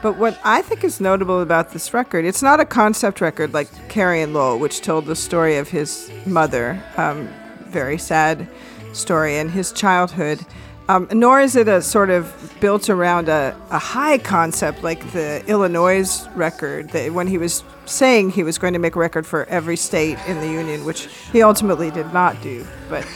But 0.00 0.16
what 0.16 0.38
I 0.44 0.62
think 0.62 0.84
is 0.84 1.00
notable 1.00 1.40
about 1.40 1.72
this 1.72 1.92
record, 1.92 2.24
it's 2.24 2.42
not 2.42 2.60
a 2.60 2.64
concept 2.64 3.20
record 3.20 3.52
like 3.52 3.68
Carrie 3.88 4.22
and 4.22 4.32
Lowell, 4.32 4.60
which 4.60 4.82
told 4.82 5.06
the 5.06 5.16
story 5.16 5.56
of 5.56 5.68
his 5.68 6.08
mother, 6.24 6.80
um, 6.96 7.28
very 7.66 7.98
sad 7.98 8.46
story, 8.92 9.36
and 9.36 9.50
his 9.50 9.72
childhood. 9.72 10.46
Um, 10.90 11.06
nor 11.12 11.38
is 11.40 11.54
it 11.54 11.68
a 11.68 11.82
sort 11.82 12.08
of 12.08 12.32
built 12.60 12.88
around 12.88 13.28
a, 13.28 13.54
a 13.70 13.78
high 13.78 14.16
concept 14.16 14.82
like 14.82 15.12
the 15.12 15.44
Illinois 15.46 16.26
record, 16.34 16.88
that 16.90 17.12
when 17.12 17.26
he 17.26 17.36
was 17.36 17.62
saying 17.84 18.30
he 18.30 18.42
was 18.42 18.56
going 18.56 18.72
to 18.72 18.78
make 18.78 18.96
a 18.96 18.98
record 18.98 19.26
for 19.26 19.44
every 19.46 19.76
state 19.76 20.18
in 20.26 20.40
the 20.40 20.48
union, 20.48 20.86
which 20.86 21.06
he 21.32 21.42
ultimately 21.42 21.90
did 21.90 22.10
not 22.14 22.40
do. 22.42 22.66
But 22.88 23.06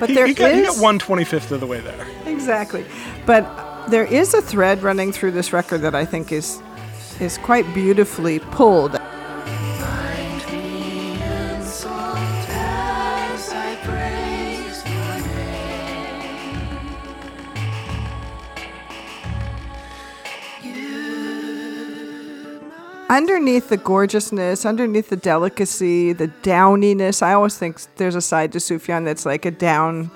but 0.00 0.08
He, 0.08 0.14
there 0.14 0.26
he 0.26 0.34
he 0.34 0.42
is- 0.44 0.76
got 0.76 0.82
one 0.82 0.98
twenty 0.98 1.24
fifth 1.24 1.50
of 1.52 1.60
the 1.60 1.66
way 1.66 1.80
there. 1.80 2.06
exactly. 2.26 2.84
But 3.26 3.88
there 3.88 4.04
is 4.04 4.32
a 4.34 4.40
thread 4.42 4.82
running 4.82 5.12
through 5.12 5.32
this 5.32 5.52
record 5.52 5.82
that 5.82 5.94
I 5.94 6.04
think 6.06 6.32
is 6.32 6.62
is 7.20 7.36
quite 7.38 7.66
beautifully 7.74 8.38
pulled. 8.38 8.96
Underneath 23.08 23.70
the 23.70 23.78
gorgeousness, 23.78 24.66
underneath 24.66 25.08
the 25.08 25.16
delicacy, 25.16 26.12
the 26.12 26.28
downiness, 26.42 27.22
I 27.22 27.32
always 27.32 27.56
think 27.56 27.80
there's 27.96 28.14
a 28.14 28.20
side 28.20 28.52
to 28.52 28.58
Sufjan 28.58 29.04
that's 29.04 29.24
like 29.24 29.46
a 29.46 29.50
down 29.50 30.10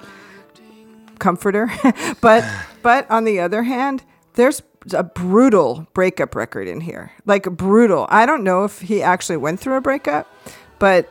comforter. 1.18 1.72
but 2.20 2.44
but 2.82 3.10
on 3.10 3.24
the 3.24 3.40
other 3.40 3.62
hand, 3.62 4.02
there's 4.34 4.62
a 4.92 5.04
brutal 5.04 5.86
breakup 5.94 6.34
record 6.34 6.68
in 6.68 6.80
here. 6.80 7.12
Like 7.24 7.44
brutal. 7.44 8.06
I 8.10 8.26
don't 8.26 8.44
know 8.44 8.64
if 8.64 8.80
he 8.80 9.02
actually 9.02 9.38
went 9.38 9.60
through 9.60 9.76
a 9.76 9.80
breakup, 9.80 10.28
but 10.78 11.08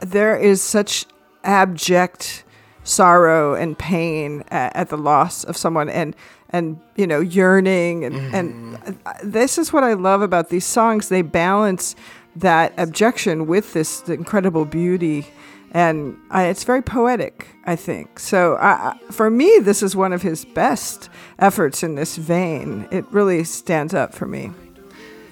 there 0.00 0.36
is 0.36 0.62
such 0.62 1.06
abject 1.42 2.43
sorrow 2.84 3.54
and 3.54 3.76
pain 3.78 4.44
at, 4.48 4.74
at 4.76 4.88
the 4.90 4.96
loss 4.98 5.42
of 5.44 5.56
someone 5.56 5.88
and 5.88 6.14
and 6.50 6.78
you 6.96 7.06
know 7.06 7.20
yearning 7.20 8.04
and 8.04 8.14
and 8.34 8.78
uh, 9.06 9.12
this 9.24 9.58
is 9.58 9.72
what 9.72 9.82
I 9.82 9.94
love 9.94 10.22
about 10.22 10.50
these 10.50 10.64
songs. 10.66 11.08
They 11.08 11.22
balance 11.22 11.96
that 12.36 12.72
objection 12.78 13.46
with 13.46 13.72
this 13.72 14.02
incredible 14.08 14.64
beauty 14.64 15.26
and 15.72 16.16
I, 16.30 16.44
it's 16.44 16.62
very 16.64 16.82
poetic 16.82 17.48
I 17.64 17.74
think. 17.76 18.18
So 18.20 18.56
I- 18.60 18.96
for 19.10 19.30
me 19.30 19.58
this 19.62 19.82
is 19.82 19.96
one 19.96 20.12
of 20.12 20.22
his 20.22 20.44
best 20.44 21.08
efforts 21.38 21.82
in 21.82 21.94
this 21.96 22.16
vein. 22.16 22.86
It 22.92 23.04
really 23.10 23.42
stands 23.44 23.94
up 23.94 24.14
for 24.14 24.26
me 24.26 24.50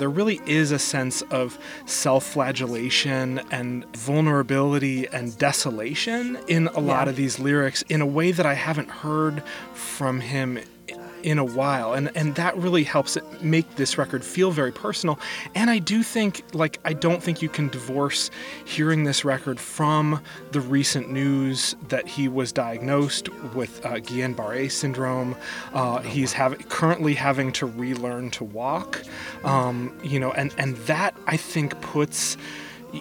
there 0.03 0.11
really 0.11 0.41
is 0.47 0.73
a 0.73 0.81
sense 0.81 1.23
of 1.31 1.57
self 1.87 2.25
flagellation 2.27 3.39
and 3.53 3.85
vulnerability 3.97 5.07
and 5.07 5.39
desolation 5.39 6.37
in 6.49 6.67
a 6.75 6.81
lot 6.81 7.07
Yeah. 7.07 7.11
of 7.11 7.15
these 7.17 7.39
lyrics 7.39 7.83
in 7.89 8.01
a 8.01 8.07
way 8.07 8.33
that 8.33 8.45
I 8.45 8.55
haven't 8.55 8.91
heard 8.91 9.45
from 9.75 10.19
him 10.19 10.59
in 11.23 11.39
a 11.39 11.45
while 11.45 11.95
and 11.95 12.11
and 12.17 12.35
that 12.35 12.57
really 12.57 12.85
helps 12.85 13.17
it 13.17 13.43
make 13.43 13.77
this 13.77 13.99
record 13.99 14.25
feel 14.25 14.51
very 14.51 14.73
personal. 14.73 15.19
And 15.55 15.71
I 15.71 15.79
do 15.79 16.03
think 16.03 16.43
like 16.55 16.79
I 16.85 16.93
don't 16.93 17.23
think 17.23 17.43
you 17.43 17.49
can 17.49 17.69
divorce 17.69 18.31
hearing 18.65 19.05
this 19.05 19.25
record 19.25 19.59
from 19.61 20.23
the 20.53 20.61
recent 20.61 21.11
news 21.11 21.77
that 21.89 22.07
he 22.07 22.29
was 22.29 22.53
diagnosed 22.53 23.29
with 23.55 23.85
uh, 23.85 23.95
Guillain-Barré 23.95 24.71
syndrome. 24.71 25.37
Uh, 25.73 26.01
he's 26.01 26.33
have, 26.33 26.69
currently 26.69 27.15
having 27.15 27.53
to 27.53 27.67
relearn 27.67 28.31
to 28.31 28.45
walk. 28.45 29.03
Um, 29.45 29.99
you 30.03 30.21
know 30.21 30.33
and 30.33 30.55
and 30.59 30.77
that 30.87 31.15
I 31.27 31.37
think 31.37 31.81
puts 31.81 32.37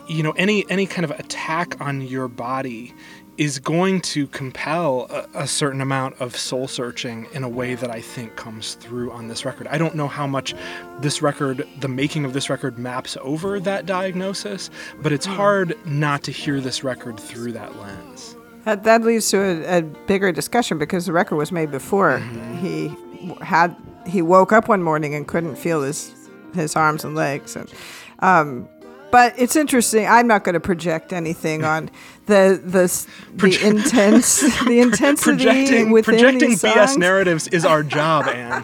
you 0.07 0.23
know 0.23 0.31
any 0.31 0.65
any 0.69 0.85
kind 0.85 1.03
of 1.03 1.11
attack 1.11 1.79
on 1.81 2.01
your 2.01 2.27
body 2.27 2.93
is 3.37 3.59
going 3.59 4.01
to 4.01 4.27
compel 4.27 5.07
a, 5.09 5.41
a 5.41 5.47
certain 5.47 5.81
amount 5.81 6.19
of 6.19 6.35
soul 6.35 6.67
searching 6.67 7.27
in 7.33 7.43
a 7.43 7.49
way 7.49 7.75
that 7.75 7.89
I 7.89 8.01
think 8.01 8.35
comes 8.35 8.75
through 8.75 9.11
on 9.11 9.27
this 9.27 9.45
record. 9.45 9.67
I 9.67 9.77
don't 9.77 9.95
know 9.95 10.07
how 10.07 10.27
much 10.27 10.53
this 10.99 11.21
record, 11.21 11.67
the 11.79 11.87
making 11.87 12.25
of 12.25 12.33
this 12.33 12.49
record, 12.49 12.77
maps 12.77 13.17
over 13.21 13.59
that 13.61 13.85
diagnosis, 13.85 14.69
but 15.01 15.11
it's 15.11 15.25
hard 15.25 15.77
not 15.85 16.23
to 16.23 16.31
hear 16.31 16.59
this 16.59 16.83
record 16.83 17.19
through 17.19 17.53
that 17.53 17.75
lens. 17.77 18.35
That, 18.65 18.83
that 18.83 19.03
leads 19.03 19.29
to 19.31 19.39
a, 19.39 19.79
a 19.79 19.81
bigger 19.81 20.31
discussion 20.31 20.77
because 20.77 21.05
the 21.05 21.13
record 21.13 21.37
was 21.37 21.51
made 21.51 21.71
before 21.71 22.19
he 22.59 22.95
had 23.41 23.75
he 24.05 24.21
woke 24.21 24.51
up 24.51 24.67
one 24.67 24.83
morning 24.83 25.15
and 25.15 25.27
couldn't 25.27 25.55
feel 25.55 25.81
his 25.81 26.13
his 26.53 26.75
arms 26.75 27.03
and 27.03 27.15
legs 27.15 27.55
and 27.55 27.71
um, 28.19 28.67
but 29.11 29.33
it's 29.37 29.55
interesting. 29.55 30.07
I'm 30.07 30.27
not 30.27 30.43
going 30.43 30.53
to 30.53 30.59
project 30.59 31.13
anything 31.13 31.63
on 31.63 31.89
the 32.27 32.59
the 32.63 32.83
s- 32.83 33.07
the 33.33 33.57
intense 33.65 34.41
the 34.65 34.79
intensity 34.81 35.31
Projecting, 35.45 35.91
within 35.91 36.15
projecting 36.15 36.49
these 36.51 36.61
BS 36.61 36.73
songs. 36.87 36.97
narratives 36.97 37.47
is 37.49 37.65
our 37.65 37.83
job, 37.83 38.27
Ann. 38.27 38.63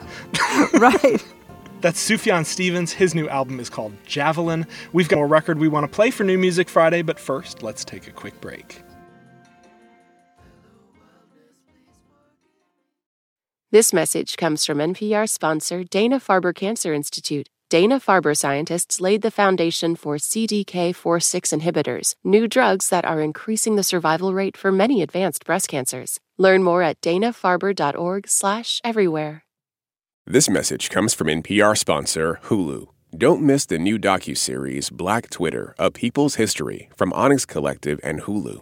right? 0.73 1.23
That's 1.81 2.03
Sufjan 2.09 2.45
Stevens. 2.45 2.91
His 2.93 3.13
new 3.13 3.29
album 3.29 3.59
is 3.59 3.69
called 3.69 3.93
Javelin. 4.05 4.65
We've 4.93 5.07
got 5.09 5.19
a 5.19 5.25
record 5.25 5.59
we 5.59 5.67
want 5.67 5.83
to 5.83 5.93
play 5.95 6.09
for 6.09 6.23
New 6.23 6.37
Music 6.37 6.69
Friday, 6.69 7.03
but 7.03 7.19
first, 7.19 7.61
let's 7.61 7.85
take 7.85 8.07
a 8.07 8.11
quick 8.11 8.39
break. 8.41 8.81
This 13.71 13.91
message 13.91 14.37
comes 14.37 14.65
from 14.65 14.77
NPR 14.77 15.29
sponsor 15.29 15.83
Dana 15.83 16.19
Farber 16.19 16.55
Cancer 16.55 16.93
Institute. 16.93 17.49
Dana 17.69 17.99
Farber 17.99 18.33
scientists 18.33 19.01
laid 19.01 19.23
the 19.23 19.29
foundation 19.29 19.97
for 19.97 20.17
CDK4/6 20.17 21.51
inhibitors, 21.51 22.15
new 22.23 22.47
drugs 22.47 22.87
that 22.87 23.03
are 23.03 23.19
increasing 23.19 23.75
the 23.75 23.83
survival 23.83 24.33
rate 24.33 24.55
for 24.55 24.71
many 24.71 25.01
advanced 25.01 25.43
breast 25.43 25.67
cancers. 25.67 26.21
Learn 26.37 26.63
more 26.63 26.81
at 26.81 27.01
danafarber.org/everywhere. 27.01 29.43
This 30.25 30.49
message 30.49 30.89
comes 30.89 31.13
from 31.13 31.27
NPR 31.27 31.75
sponsor 31.75 32.39
Hulu. 32.43 32.87
Don't 33.17 33.41
miss 33.41 33.65
the 33.65 33.77
new 33.77 33.99
docu-series 33.99 34.89
Black 34.89 35.29
Twitter: 35.29 35.75
A 35.77 35.91
People's 35.91 36.35
History 36.35 36.87
from 36.95 37.11
Onyx 37.11 37.45
Collective 37.45 37.99
and 38.01 38.21
Hulu. 38.21 38.61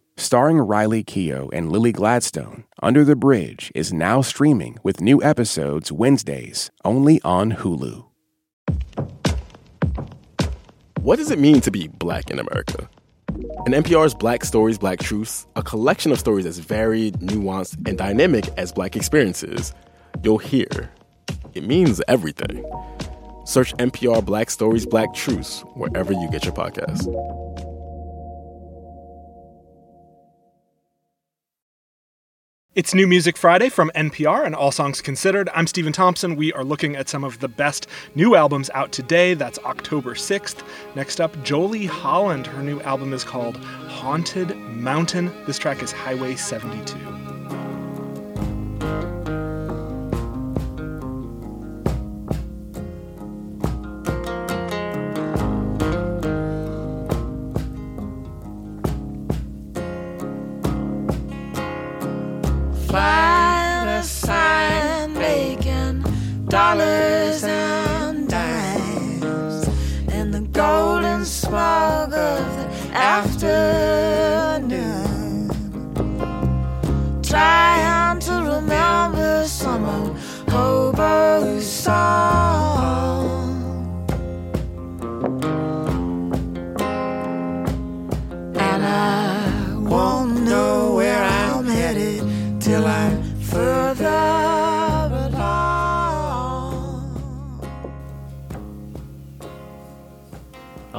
Starring 0.17 0.57
Riley 0.59 1.03
Keough 1.03 1.49
and 1.53 1.71
Lily 1.71 1.91
Gladstone, 1.91 2.65
Under 2.83 3.03
the 3.03 3.15
Bridge 3.15 3.71
is 3.73 3.93
now 3.93 4.21
streaming 4.21 4.77
with 4.83 5.01
new 5.01 5.21
episodes 5.23 5.91
Wednesdays 5.91 6.69
only 6.83 7.21
on 7.23 7.53
Hulu. 7.53 8.05
What 11.01 11.15
does 11.15 11.31
it 11.31 11.39
mean 11.39 11.61
to 11.61 11.71
be 11.71 11.87
black 11.87 12.29
in 12.29 12.39
America? 12.39 12.87
In 13.65 13.73
NPR's 13.73 14.13
Black 14.13 14.45
Stories, 14.45 14.77
Black 14.77 14.99
Truths, 14.99 15.47
a 15.55 15.63
collection 15.63 16.11
of 16.11 16.19
stories 16.19 16.45
as 16.45 16.59
varied, 16.59 17.15
nuanced, 17.15 17.87
and 17.87 17.97
dynamic 17.97 18.47
as 18.57 18.71
black 18.71 18.95
experiences, 18.95 19.73
you'll 20.23 20.37
hear 20.37 20.91
it 21.53 21.63
means 21.63 22.01
everything. 22.07 22.63
Search 23.45 23.73
NPR 23.77 24.23
Black 24.23 24.51
Stories, 24.51 24.85
Black 24.85 25.13
Truths 25.13 25.61
wherever 25.75 26.13
you 26.13 26.29
get 26.31 26.45
your 26.45 26.53
podcasts. 26.53 27.07
It's 32.73 32.93
New 32.93 33.05
Music 33.05 33.35
Friday 33.35 33.67
from 33.67 33.91
NPR 33.95 34.45
and 34.45 34.55
All 34.55 34.71
Songs 34.71 35.01
Considered. 35.01 35.49
I'm 35.53 35.67
Stephen 35.67 35.91
Thompson. 35.91 36.37
We 36.37 36.53
are 36.53 36.63
looking 36.63 36.95
at 36.95 37.09
some 37.09 37.25
of 37.25 37.37
the 37.39 37.49
best 37.49 37.85
new 38.15 38.33
albums 38.33 38.69
out 38.73 38.93
today. 38.93 39.33
That's 39.33 39.59
October 39.65 40.15
6th. 40.15 40.63
Next 40.95 41.19
up, 41.19 41.43
Jolie 41.43 41.85
Holland. 41.85 42.47
Her 42.47 42.63
new 42.63 42.79
album 42.83 43.11
is 43.11 43.25
called 43.25 43.57
Haunted 43.57 44.55
Mountain. 44.55 45.33
This 45.45 45.59
track 45.59 45.83
is 45.83 45.91
Highway 45.91 46.37
72. 46.37 47.20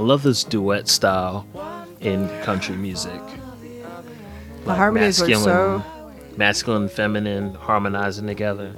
Love 0.02 0.23
this 0.23 0.44
duet 0.44 0.88
style 0.88 1.47
in 2.00 2.28
country 2.42 2.76
music. 2.76 3.21
The 4.64 4.75
harmonies 4.75 5.21
are 5.21 5.35
so. 5.35 5.85
masculine, 6.37 6.82
and 6.82 6.90
feminine 6.90 7.54
harmonizing 7.54 8.26
together. 8.26 8.75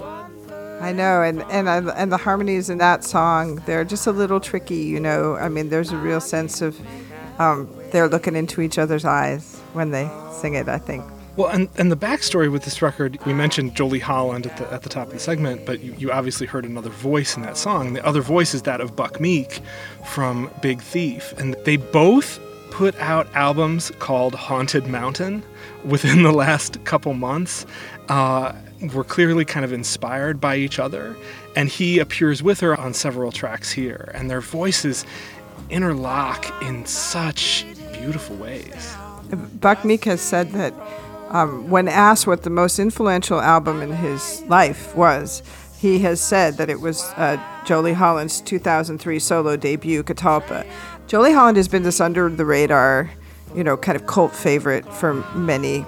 I 0.81 0.93
know, 0.93 1.23
and 1.23 1.43
and 1.51 1.69
I, 1.69 1.79
and 1.95 2.11
the 2.11 2.17
harmonies 2.17 2.69
in 2.69 2.79
that 2.79 3.05
song, 3.05 3.57
they're 3.67 3.85
just 3.85 4.07
a 4.07 4.13
little 4.13 4.41
tricky, 4.41 4.83
you 4.83 5.01
know. 5.01 5.37
I 5.37 5.49
mean, 5.49 5.69
there's 5.69 5.93
a 5.93 5.97
real 5.97 6.21
sense 6.21 6.61
of 6.61 6.79
um, 7.39 7.69
they're 7.91 8.09
looking 8.09 8.37
into 8.37 8.61
each 8.61 8.79
other's 8.79 9.05
eyes 9.05 9.59
when 9.73 9.91
they 9.91 10.11
sing 10.33 10.55
it. 10.55 10.69
I 10.69 10.79
think. 10.79 11.05
Well, 11.37 11.49
and, 11.49 11.69
and 11.77 11.91
the 11.91 11.97
backstory 11.97 12.51
with 12.51 12.65
this 12.65 12.81
record, 12.81 13.19
we 13.27 13.33
mentioned 13.33 13.75
Jolie 13.75 13.99
Holland 13.99 14.47
at 14.47 14.57
the, 14.57 14.73
at 14.73 14.83
the 14.83 14.89
top 14.89 15.09
of 15.09 15.13
the 15.15 15.19
segment, 15.19 15.67
but 15.67 15.81
you, 15.81 15.95
you 15.99 16.13
obviously 16.13 16.47
heard 16.47 16.65
another 16.65 16.91
voice 16.91 17.37
in 17.37 17.43
that 17.43 17.57
song. 17.57 17.95
The 17.95 18.07
other 18.07 18.21
voice 18.21 18.55
is 18.55 18.63
that 18.63 18.81
of 18.81 18.95
Buck 18.95 19.21
Meek 19.21 19.61
from 20.05 20.49
Big 20.63 20.81
Thief. 20.81 21.35
And 21.37 21.55
they 21.65 21.77
both 21.77 22.39
put 22.71 22.95
out 23.01 23.27
albums 23.35 23.91
called 23.99 24.35
Haunted 24.35 24.87
Mountain 24.87 25.43
within 25.85 26.23
the 26.25 26.33
last 26.33 26.85
couple 26.85 27.15
months. 27.15 27.67
Uh, 28.09 28.53
were 28.93 29.05
clearly 29.05 29.45
kind 29.45 29.65
of 29.65 29.73
inspired 29.73 30.41
by 30.41 30.57
each 30.57 30.79
other. 30.79 31.17
And 31.57 31.69
he 31.69 31.99
appears 31.99 32.43
with 32.43 32.61
her 32.61 32.79
on 32.79 32.95
several 32.95 33.33
tracks 33.33 33.73
here. 33.73 34.11
And 34.15 34.31
their 34.31 34.41
voices 34.41 35.05
interlock 35.71 36.63
in 36.63 36.85
such 36.87 37.67
beautiful 37.93 38.37
ways. 38.37 38.95
Buck 39.61 39.85
Meek 39.85 40.05
has 40.05 40.21
said 40.21 40.53
that 40.53 40.75
um, 41.35 41.69
when 41.69 41.89
asked 41.89 42.29
what 42.29 42.45
the 42.45 42.51
most 42.51 42.79
influential 42.79 43.41
album 43.41 43.83
in 43.83 43.91
his 43.91 44.43
life 44.43 44.95
was, 44.95 45.43
he 45.77 45.99
has 45.99 46.21
said 46.21 46.57
that 46.59 46.71
it 46.71 46.81
was 46.81 47.03
uh, 47.17 47.37
Jolie 47.67 47.93
Holland's 47.93 48.41
2003 48.41 49.19
solo 49.19 49.57
debut, 49.57 50.05
Catalpa. 50.05 50.65
Jolie 51.09 51.33
Holland 51.33 51.57
has 51.57 51.67
been 51.67 51.83
this 51.83 52.01
under 52.01 52.31
the 52.31 52.45
radar, 52.45 53.11
you 53.53 53.65
know, 53.65 53.77
kind 53.77 53.97
of 53.97 54.07
cult 54.07 54.35
favorite 54.35 54.91
for 54.95 55.15
many 55.35 55.85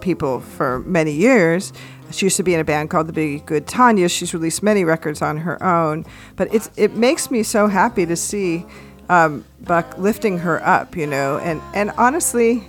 people 0.00 0.40
for 0.40 0.78
many 0.80 1.10
years. 1.10 1.72
She 2.12 2.26
used 2.26 2.36
to 2.36 2.44
be 2.44 2.54
in 2.54 2.60
a 2.60 2.64
band 2.64 2.88
called 2.88 3.08
the 3.08 3.12
Be 3.12 3.40
Good 3.40 3.66
Tanya. 3.66 4.08
She's 4.08 4.32
released 4.32 4.62
many 4.62 4.84
records 4.84 5.20
on 5.22 5.38
her 5.38 5.60
own, 5.60 6.06
but 6.36 6.54
it's 6.54 6.70
it 6.76 6.94
makes 6.94 7.32
me 7.32 7.42
so 7.42 7.66
happy 7.66 8.06
to 8.06 8.14
see 8.14 8.64
um, 9.08 9.44
Buck 9.60 9.98
lifting 9.98 10.38
her 10.38 10.64
up, 10.64 10.96
you 10.96 11.06
know, 11.06 11.38
and 11.38 11.60
and 11.74 11.90
honestly, 11.98 12.62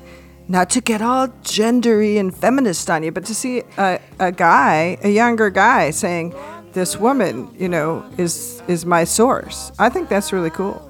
not 0.47 0.69
to 0.71 0.81
get 0.81 1.01
all 1.01 1.27
gendery 1.43 2.19
and 2.19 2.35
feminist 2.35 2.89
on 2.89 3.03
you, 3.03 3.11
but 3.11 3.25
to 3.25 3.35
see 3.35 3.63
a, 3.77 3.99
a 4.19 4.31
guy, 4.31 4.97
a 5.01 5.09
younger 5.09 5.49
guy, 5.49 5.91
saying, 5.91 6.35
"This 6.73 6.97
woman, 6.97 7.53
you 7.57 7.69
know, 7.69 8.05
is 8.17 8.61
is 8.67 8.85
my 8.85 9.03
source." 9.03 9.71
I 9.79 9.89
think 9.89 10.09
that's 10.09 10.31
really 10.31 10.51
cool. 10.51 10.81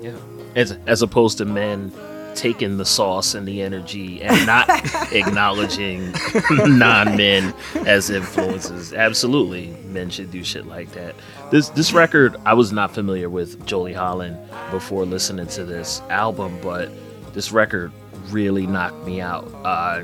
Yeah. 0.00 0.16
As 0.56 0.72
as 0.86 1.02
opposed 1.02 1.38
to 1.38 1.44
men 1.44 1.92
taking 2.34 2.76
the 2.76 2.84
sauce 2.84 3.34
and 3.34 3.46
the 3.46 3.60
energy 3.60 4.22
and 4.22 4.46
not 4.46 4.68
acknowledging 5.12 6.14
non-men 6.50 7.52
as 7.86 8.08
influences. 8.08 8.92
Absolutely, 8.92 9.68
men 9.86 10.10
should 10.10 10.30
do 10.30 10.42
shit 10.44 10.66
like 10.66 10.90
that. 10.92 11.14
This 11.50 11.68
this 11.70 11.92
record, 11.92 12.36
I 12.44 12.54
was 12.54 12.72
not 12.72 12.92
familiar 12.94 13.28
with 13.28 13.64
Jolie 13.66 13.92
Holland 13.92 14.38
before 14.70 15.04
listening 15.04 15.46
to 15.48 15.64
this 15.64 16.00
album, 16.08 16.58
but 16.62 16.90
this 17.32 17.52
record 17.52 17.92
really 18.30 18.66
knocked 18.66 19.04
me 19.04 19.20
out. 19.20 19.50
Uh, 19.64 20.02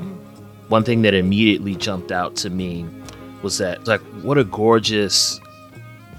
one 0.67 0.83
thing 0.83 1.01
that 1.03 1.13
immediately 1.13 1.75
jumped 1.75 2.11
out 2.11 2.35
to 2.37 2.49
me 2.49 2.85
was 3.41 3.57
that 3.59 3.87
like 3.87 4.01
what 4.21 4.37
a 4.37 4.43
gorgeous 4.43 5.39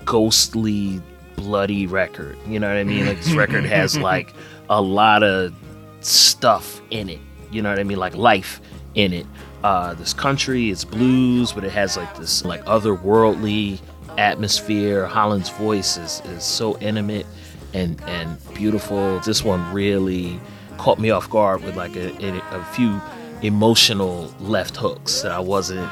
ghostly 0.04 1.02
bloody 1.36 1.86
record. 1.86 2.36
You 2.46 2.58
know 2.58 2.68
what 2.68 2.76
i 2.76 2.84
mean? 2.84 3.06
Like 3.06 3.18
this 3.18 3.32
record 3.34 3.64
has 3.76 3.98
like 3.98 4.32
a 4.70 4.80
lot 4.80 5.22
of 5.22 5.54
stuff 6.00 6.80
in 6.90 7.08
it. 7.08 7.20
You 7.50 7.62
know 7.62 7.70
what 7.70 7.78
i 7.78 7.84
mean? 7.84 7.98
Like 7.98 8.14
life 8.14 8.60
in 8.94 9.12
it. 9.12 9.26
Uh 9.62 9.94
this 9.94 10.12
country 10.12 10.70
it's 10.70 10.84
blues 10.84 11.52
but 11.52 11.64
it 11.64 11.72
has 11.72 11.96
like 11.96 12.16
this 12.16 12.44
like 12.44 12.64
otherworldly 12.64 13.80
atmosphere. 14.16 15.06
Holland's 15.06 15.50
voice 15.50 15.96
is 15.96 16.22
is 16.26 16.44
so 16.44 16.78
intimate 16.78 17.26
and 17.74 18.00
and 18.02 18.38
beautiful. 18.54 19.20
This 19.20 19.44
one 19.44 19.72
really 19.72 20.40
caught 20.78 20.98
me 20.98 21.10
off 21.10 21.28
guard 21.28 21.62
with 21.62 21.76
like 21.76 21.94
a, 21.96 22.08
a, 22.24 22.38
a 22.52 22.64
few 22.72 23.00
emotional 23.42 24.32
left 24.40 24.76
hooks 24.76 25.22
that 25.22 25.32
i 25.32 25.38
wasn't 25.38 25.88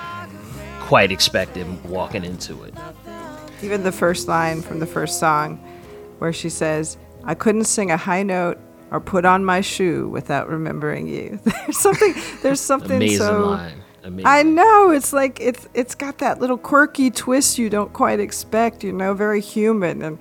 quite 0.80 1.12
expecting 1.12 1.82
walking 1.88 2.24
into 2.24 2.62
it 2.62 2.74
Even 3.62 3.82
the 3.82 3.92
first 3.92 4.28
line 4.28 4.62
from 4.62 4.80
the 4.80 4.86
first 4.86 5.18
song, 5.18 5.56
where 6.18 6.32
she 6.32 6.50
says, 6.50 6.98
"I 7.24 7.34
couldn't 7.34 7.64
sing 7.64 7.90
a 7.90 7.96
high 7.96 8.22
note 8.22 8.58
or 8.90 9.00
put 9.00 9.24
on 9.24 9.44
my 9.44 9.62
shoe 9.62 10.08
without 10.08 10.48
remembering 10.48 11.08
you." 11.08 11.40
There's 11.44 11.78
something. 11.78 12.14
There's 12.42 12.60
something 12.60 12.96
amazing 12.96 13.18
so. 13.18 13.46
line 13.46 13.82
amazing. 14.06 14.26
I 14.26 14.42
know 14.42 14.90
it's 14.90 15.12
like 15.12 15.40
it's 15.40 15.68
it's 15.74 15.94
got 15.94 16.18
that 16.18 16.40
little 16.40 16.58
quirky 16.58 17.10
twist 17.10 17.58
you 17.58 17.68
don't 17.68 17.92
quite 17.92 18.20
expect. 18.20 18.84
You 18.84 18.92
know, 18.92 19.14
very 19.14 19.40
human. 19.40 20.02
And 20.02 20.18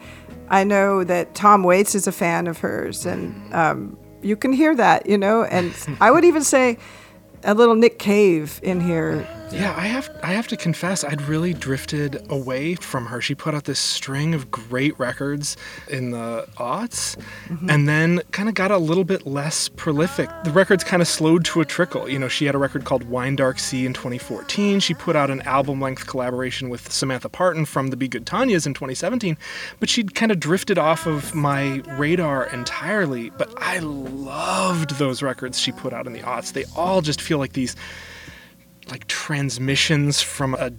I 0.49 0.63
know 0.63 1.03
that 1.03 1.35
Tom 1.35 1.63
Waits 1.63 1.95
is 1.95 2.07
a 2.07 2.11
fan 2.11 2.47
of 2.47 2.59
hers, 2.59 3.05
and 3.05 3.53
um, 3.53 3.97
you 4.21 4.35
can 4.35 4.53
hear 4.53 4.75
that. 4.75 5.07
You 5.07 5.17
know, 5.17 5.43
and 5.43 5.73
I 5.99 6.11
would 6.11 6.25
even 6.25 6.43
say 6.43 6.77
a 7.43 7.53
little 7.53 7.75
Nick 7.75 7.99
Cave 7.99 8.59
in 8.63 8.81
here 8.81 9.27
Yeah, 9.51 9.73
I 9.77 9.87
have 9.87 10.09
I 10.23 10.33
have 10.33 10.47
to 10.47 10.57
confess 10.57 11.03
I'd 11.03 11.21
really 11.21 11.53
drifted 11.53 12.25
away 12.29 12.75
from 12.75 13.05
her. 13.05 13.21
She 13.21 13.35
put 13.35 13.53
out 13.53 13.65
this 13.65 13.79
string 13.79 14.33
of 14.33 14.49
great 14.51 14.97
records 14.99 15.55
in 15.87 16.11
the 16.11 16.47
aughts 16.57 17.15
mm-hmm. 17.47 17.69
and 17.69 17.87
then 17.87 18.21
kind 18.31 18.49
of 18.49 18.55
got 18.55 18.71
a 18.71 18.77
little 18.77 19.03
bit 19.03 19.25
less 19.25 19.69
prolific. 19.69 20.29
The 20.43 20.51
records 20.51 20.83
kind 20.83 21.01
of 21.01 21.07
slowed 21.07 21.45
to 21.45 21.61
a 21.61 21.65
trickle. 21.65 22.09
You 22.09 22.19
know, 22.19 22.27
she 22.27 22.45
had 22.45 22.55
a 22.55 22.57
record 22.57 22.85
called 22.85 23.03
Wine 23.03 23.35
Dark 23.35 23.59
Sea 23.59 23.85
in 23.85 23.93
2014. 23.93 24.79
She 24.79 24.93
put 24.93 25.15
out 25.15 25.29
an 25.29 25.41
album-length 25.41 26.07
collaboration 26.07 26.69
with 26.69 26.91
Samantha 26.91 27.29
Parton 27.29 27.65
from 27.65 27.89
the 27.89 27.97
Be 27.97 28.07
Good 28.07 28.25
Tanyas 28.25 28.65
in 28.65 28.73
2017, 28.73 29.37
but 29.79 29.89
she'd 29.89 30.15
kind 30.15 30.31
of 30.31 30.39
drifted 30.39 30.77
off 30.77 31.05
of 31.05 31.35
my 31.35 31.81
radar 31.97 32.47
entirely. 32.47 33.29
But 33.29 33.53
I 33.57 33.79
loved 33.79 34.91
those 34.97 35.21
records 35.21 35.59
she 35.59 35.71
put 35.71 35.93
out 35.93 36.07
in 36.07 36.13
the 36.13 36.21
aughts. 36.21 36.53
They 36.53 36.65
all 36.75 37.01
just 37.01 37.21
feel 37.21 37.37
like 37.37 37.53
these 37.53 37.75
like 38.89 39.07
transmissions 39.07 40.21
from 40.21 40.53
a 40.55 40.71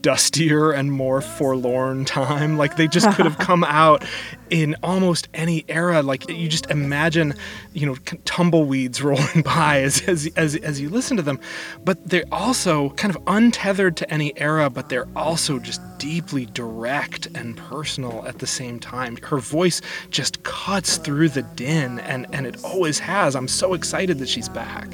dustier 0.00 0.70
and 0.70 0.92
more 0.92 1.20
forlorn 1.20 2.04
time. 2.04 2.56
Like 2.56 2.76
they 2.76 2.86
just 2.88 3.10
could 3.12 3.26
have 3.26 3.38
come 3.46 3.64
out 3.64 4.04
in 4.50 4.76
almost 4.82 5.28
any 5.34 5.64
era. 5.68 6.02
Like 6.02 6.28
you 6.28 6.48
just 6.48 6.70
imagine 6.70 7.34
you 7.72 7.86
know 7.86 7.94
tumbleweeds 8.24 9.02
rolling 9.02 9.42
by 9.42 9.82
as, 9.82 10.02
as 10.02 10.28
as 10.36 10.56
as 10.56 10.80
you 10.80 10.88
listen 10.88 11.16
to 11.16 11.22
them. 11.22 11.40
But 11.84 12.08
they're 12.08 12.24
also 12.32 12.90
kind 12.90 13.14
of 13.14 13.22
untethered 13.26 13.96
to 13.98 14.12
any 14.12 14.38
era 14.38 14.70
but 14.70 14.88
they're 14.88 15.08
also 15.16 15.58
just 15.58 15.80
deeply 15.98 16.46
direct 16.46 17.26
and 17.34 17.56
personal 17.56 18.24
at 18.26 18.38
the 18.38 18.46
same 18.46 18.78
time. 18.78 19.16
Her 19.16 19.38
voice 19.38 19.80
just 20.10 20.42
cuts 20.42 20.96
through 20.96 21.30
the 21.30 21.42
din 21.42 21.98
and 22.00 22.26
and 22.32 22.46
it 22.46 22.62
always 22.64 22.98
has. 23.00 23.34
I'm 23.34 23.48
so 23.48 23.74
excited 23.74 24.18
that 24.18 24.28
she's 24.28 24.48
back 24.48 24.88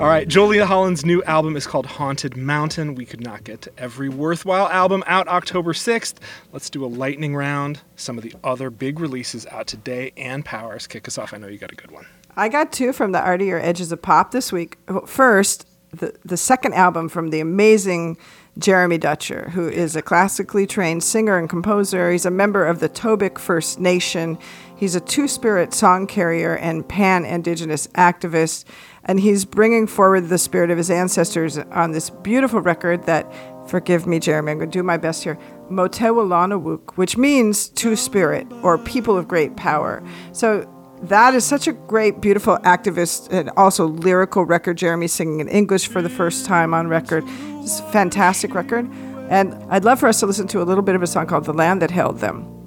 All 0.00 0.06
right, 0.06 0.26
Jolie 0.26 0.56
Holland's 0.56 1.04
new 1.04 1.22
album 1.24 1.56
is 1.56 1.66
called 1.66 1.84
Haunted 1.84 2.34
Mountain. 2.34 2.94
We 2.94 3.04
could 3.04 3.20
not 3.20 3.44
get 3.44 3.60
to 3.60 3.70
every 3.76 4.08
worthwhile 4.08 4.66
album 4.68 5.04
out 5.06 5.28
October 5.28 5.74
6th. 5.74 6.14
Let's 6.54 6.70
do 6.70 6.82
a 6.82 6.88
lightning 6.88 7.36
round. 7.36 7.82
Some 7.96 8.16
of 8.16 8.24
the 8.24 8.32
other 8.42 8.70
big 8.70 8.98
releases 8.98 9.44
out 9.48 9.66
today 9.66 10.14
Ann 10.16 10.42
Powers. 10.42 10.86
Kick 10.86 11.06
us 11.06 11.18
off. 11.18 11.34
I 11.34 11.36
know 11.36 11.48
you 11.48 11.58
got 11.58 11.70
a 11.70 11.74
good 11.74 11.90
one. 11.90 12.06
I 12.34 12.48
got 12.48 12.72
two 12.72 12.94
from 12.94 13.12
the 13.12 13.20
artier 13.20 13.58
edges 13.58 13.92
of 13.92 14.00
pop 14.00 14.30
this 14.30 14.50
week. 14.50 14.78
First, 15.06 15.66
the, 15.92 16.14
the 16.24 16.38
second 16.38 16.72
album 16.72 17.10
from 17.10 17.28
the 17.28 17.40
amazing 17.40 18.16
Jeremy 18.58 18.96
Dutcher, 18.96 19.50
who 19.50 19.68
is 19.68 19.96
a 19.96 20.02
classically 20.02 20.66
trained 20.66 21.04
singer 21.04 21.36
and 21.36 21.48
composer. 21.48 22.10
He's 22.10 22.24
a 22.24 22.30
member 22.30 22.64
of 22.64 22.80
the 22.80 22.88
Tobique 22.88 23.38
First 23.38 23.78
Nation. 23.78 24.38
He's 24.76 24.94
a 24.94 25.00
two 25.00 25.28
spirit 25.28 25.74
song 25.74 26.06
carrier 26.06 26.56
and 26.56 26.88
pan 26.88 27.26
indigenous 27.26 27.86
activist. 27.88 28.64
And 29.10 29.18
he's 29.18 29.44
bringing 29.44 29.88
forward 29.88 30.28
the 30.28 30.38
spirit 30.38 30.70
of 30.70 30.78
his 30.78 30.88
ancestors 30.88 31.58
on 31.58 31.90
this 31.90 32.10
beautiful 32.10 32.60
record 32.60 33.06
that, 33.06 33.26
forgive 33.68 34.06
me, 34.06 34.20
Jeremy, 34.20 34.52
I'm 34.52 34.58
going 34.58 34.70
to 34.70 34.78
do 34.78 34.84
my 34.84 34.98
best 34.98 35.24
here, 35.24 35.36
Motewolonuwok, 35.68 36.92
which 36.96 37.16
means 37.16 37.70
two 37.70 37.96
spirit 37.96 38.46
or 38.62 38.78
people 38.78 39.16
of 39.18 39.26
great 39.26 39.56
power. 39.56 40.00
So 40.30 40.64
that 41.02 41.34
is 41.34 41.44
such 41.44 41.66
a 41.66 41.72
great, 41.72 42.20
beautiful 42.20 42.58
activist 42.58 43.32
and 43.32 43.50
also 43.56 43.88
lyrical 43.88 44.44
record. 44.44 44.78
Jeremy 44.78 45.08
singing 45.08 45.40
in 45.40 45.48
English 45.48 45.88
for 45.88 46.02
the 46.02 46.08
first 46.08 46.46
time 46.46 46.72
on 46.72 46.86
record. 46.86 47.24
It's 47.26 47.80
a 47.80 47.90
fantastic 47.90 48.54
record. 48.54 48.88
And 49.28 49.54
I'd 49.70 49.84
love 49.84 49.98
for 49.98 50.06
us 50.06 50.20
to 50.20 50.26
listen 50.26 50.46
to 50.46 50.62
a 50.62 50.66
little 50.70 50.84
bit 50.84 50.94
of 50.94 51.02
a 51.02 51.08
song 51.08 51.26
called 51.26 51.46
The 51.46 51.52
Land 51.52 51.82
That 51.82 51.90
Held 51.90 52.20
Them. 52.20 52.59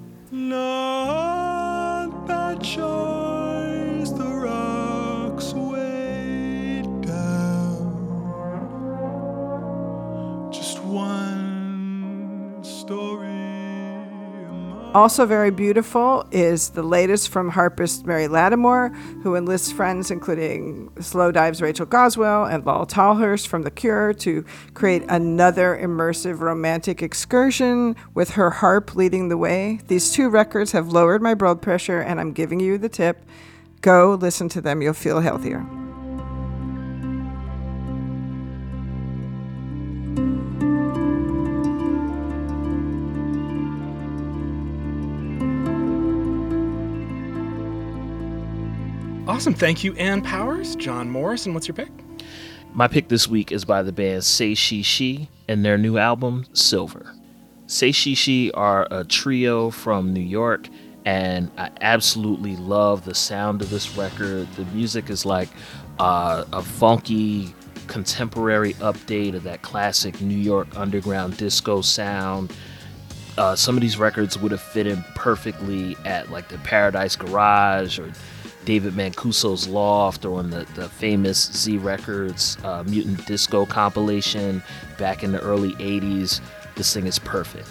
Also, 14.94 15.26
very 15.26 15.50
beautiful 15.50 16.24
is 16.30 16.70
the 16.70 16.84
latest 16.84 17.30
from 17.30 17.50
harpist 17.50 18.06
Mary 18.06 18.28
Lattimore, 18.28 18.90
who 19.24 19.36
enlists 19.36 19.72
friends 19.72 20.12
including 20.12 20.92
Slowdive's 20.98 21.64
Rachel 21.64 21.88
Goswell 21.88 22.46
and 22.46 22.64
Lol 22.64 22.86
Tolhurst 22.86 23.48
from 23.48 23.64
The 23.64 23.72
Cure 23.72 24.14
to 24.14 24.46
create 24.76 25.04
another 25.10 25.80
immersive 25.82 26.42
romantic 26.42 27.02
excursion 27.02 27.96
with 28.14 28.32
her 28.32 28.52
harp 28.52 28.96
leading 28.96 29.30
the 29.30 29.38
way. 29.38 29.80
These 29.88 30.12
two 30.12 30.30
records 30.30 30.74
have 30.74 30.90
lowered 30.90 31.24
my 31.24 31.34
blood 31.34 31.60
pressure, 31.60 32.00
and 32.00 32.20
I'm 32.20 32.32
giving 32.32 32.60
you 32.60 32.78
the 32.78 32.90
tip 32.90 33.26
go 33.82 34.14
listen 34.14 34.48
to 34.48 34.62
them, 34.62 34.82
you'll 34.82 34.94
feel 34.94 35.20
healthier. 35.20 35.83
Awesome. 49.34 49.56
Thank 49.56 49.84
you, 49.84 49.96
Ann 49.96 50.22
Powers. 50.22 50.76
John 50.76 51.10
Morrison, 51.10 51.56
what's 51.56 51.68
your 51.68 51.74
pick? 51.74 51.90
My 52.76 52.88
pick 52.88 53.08
this 53.08 53.28
week 53.28 53.52
is 53.52 53.66
by 53.66 53.82
the 53.82 53.92
band 53.92 54.24
Say 54.24 54.54
She 54.54 54.84
She 54.84 55.28
and 55.48 55.66
their 55.66 55.76
new 55.76 55.98
album, 55.98 56.46
Silver. 56.54 57.12
Say 57.66 57.92
She 57.92 58.14
She 58.14 58.52
are 58.52 58.88
a 58.92 59.04
trio 59.04 59.72
from 59.72 60.14
New 60.14 60.22
York, 60.22 60.70
and 61.04 61.50
I 61.58 61.72
absolutely 61.82 62.56
love 62.58 63.06
the 63.06 63.16
sound 63.16 63.64
of 63.64 63.72
this 63.72 63.98
record. 63.98 64.48
The 64.54 64.66
music 64.66 65.10
is 65.10 65.26
like 65.26 65.50
uh, 65.98 66.46
a 66.54 66.62
funky, 66.62 67.56
contemporary 67.88 68.76
update 68.76 69.34
of 69.34 69.42
that 69.44 69.64
classic 69.64 70.22
New 70.22 70.38
York 70.38 70.68
underground 70.78 71.38
disco 71.38 71.82
sound. 71.82 72.54
Uh, 73.40 73.56
some 73.56 73.76
of 73.76 73.82
these 73.82 73.98
records 73.98 74.38
would 74.38 74.52
have 74.52 74.62
fit 74.62 74.86
in 74.86 75.04
perfectly 75.16 75.98
at 76.06 76.30
like 76.30 76.50
the 76.50 76.60
Paradise 76.60 77.16
Garage 77.16 77.98
or 77.98 78.14
David 78.66 78.94
Mancuso's 78.94 79.68
Loft 79.68 80.26
or 80.26 80.40
on 80.40 80.50
the, 80.50 80.66
the 80.76 80.88
famous 80.90 81.52
Z 81.52 81.78
Records 81.78 82.58
uh, 82.64 82.84
Mutant 82.88 83.26
Disco 83.26 83.66
compilation 83.66 84.64
back 84.98 85.24
in 85.24 85.32
the 85.32 85.40
early 85.42 85.74
80s. 85.74 86.40
This 86.76 86.94
thing 86.94 87.06
is 87.08 87.20
perfect. 87.20 87.68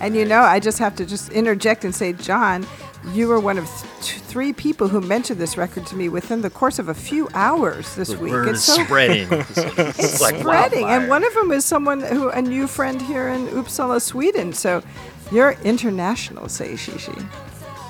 And 0.00 0.16
you 0.16 0.24
know, 0.24 0.40
I 0.42 0.60
just 0.60 0.78
have 0.78 0.94
to 0.96 1.06
just 1.06 1.30
interject 1.32 1.84
and 1.84 1.94
say, 1.94 2.12
John, 2.14 2.66
you 3.12 3.28
were 3.28 3.38
one 3.38 3.58
of 3.58 3.66
th- 4.00 4.20
three 4.22 4.52
people 4.52 4.88
who 4.88 5.00
mentioned 5.00 5.38
this 5.38 5.56
record 5.56 5.86
to 5.86 5.96
me 5.96 6.08
within 6.08 6.40
the 6.40 6.50
course 6.50 6.78
of 6.78 6.88
a 6.88 6.94
few 6.94 7.28
hours 7.34 7.94
this 7.94 8.08
The 8.08 8.18
week. 8.18 8.32
word 8.32 8.48
is 8.48 8.64
spreading. 8.64 9.28
It's, 9.32 9.58
It's 9.98 10.20
like 10.20 10.36
spreading, 10.38 10.86
and 10.86 11.08
one 11.08 11.22
of 11.24 11.32
them 11.34 11.52
is 11.52 11.64
someone 11.64 12.00
who 12.00 12.28
a 12.30 12.40
new 12.42 12.66
friend 12.66 13.00
here 13.02 13.28
in 13.28 13.46
Uppsala, 13.48 14.00
Sweden. 14.00 14.52
So 14.52 14.82
you're 15.30 15.52
international, 15.64 16.48
Say 16.48 16.76
She 16.76 16.96
She. 16.98 17.12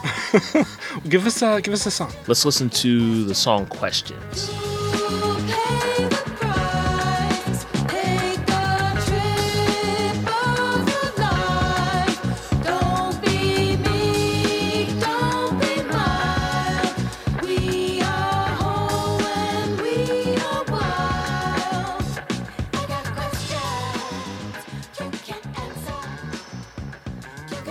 Give 1.08 1.26
us 1.26 1.42
a 1.42 1.60
give 1.60 1.74
us 1.74 1.86
a 1.86 1.90
song. 1.90 2.12
Let's 2.26 2.44
listen 2.44 2.70
to 2.70 3.24
the 3.24 3.34
song 3.34 3.66
Questions. 3.66 4.50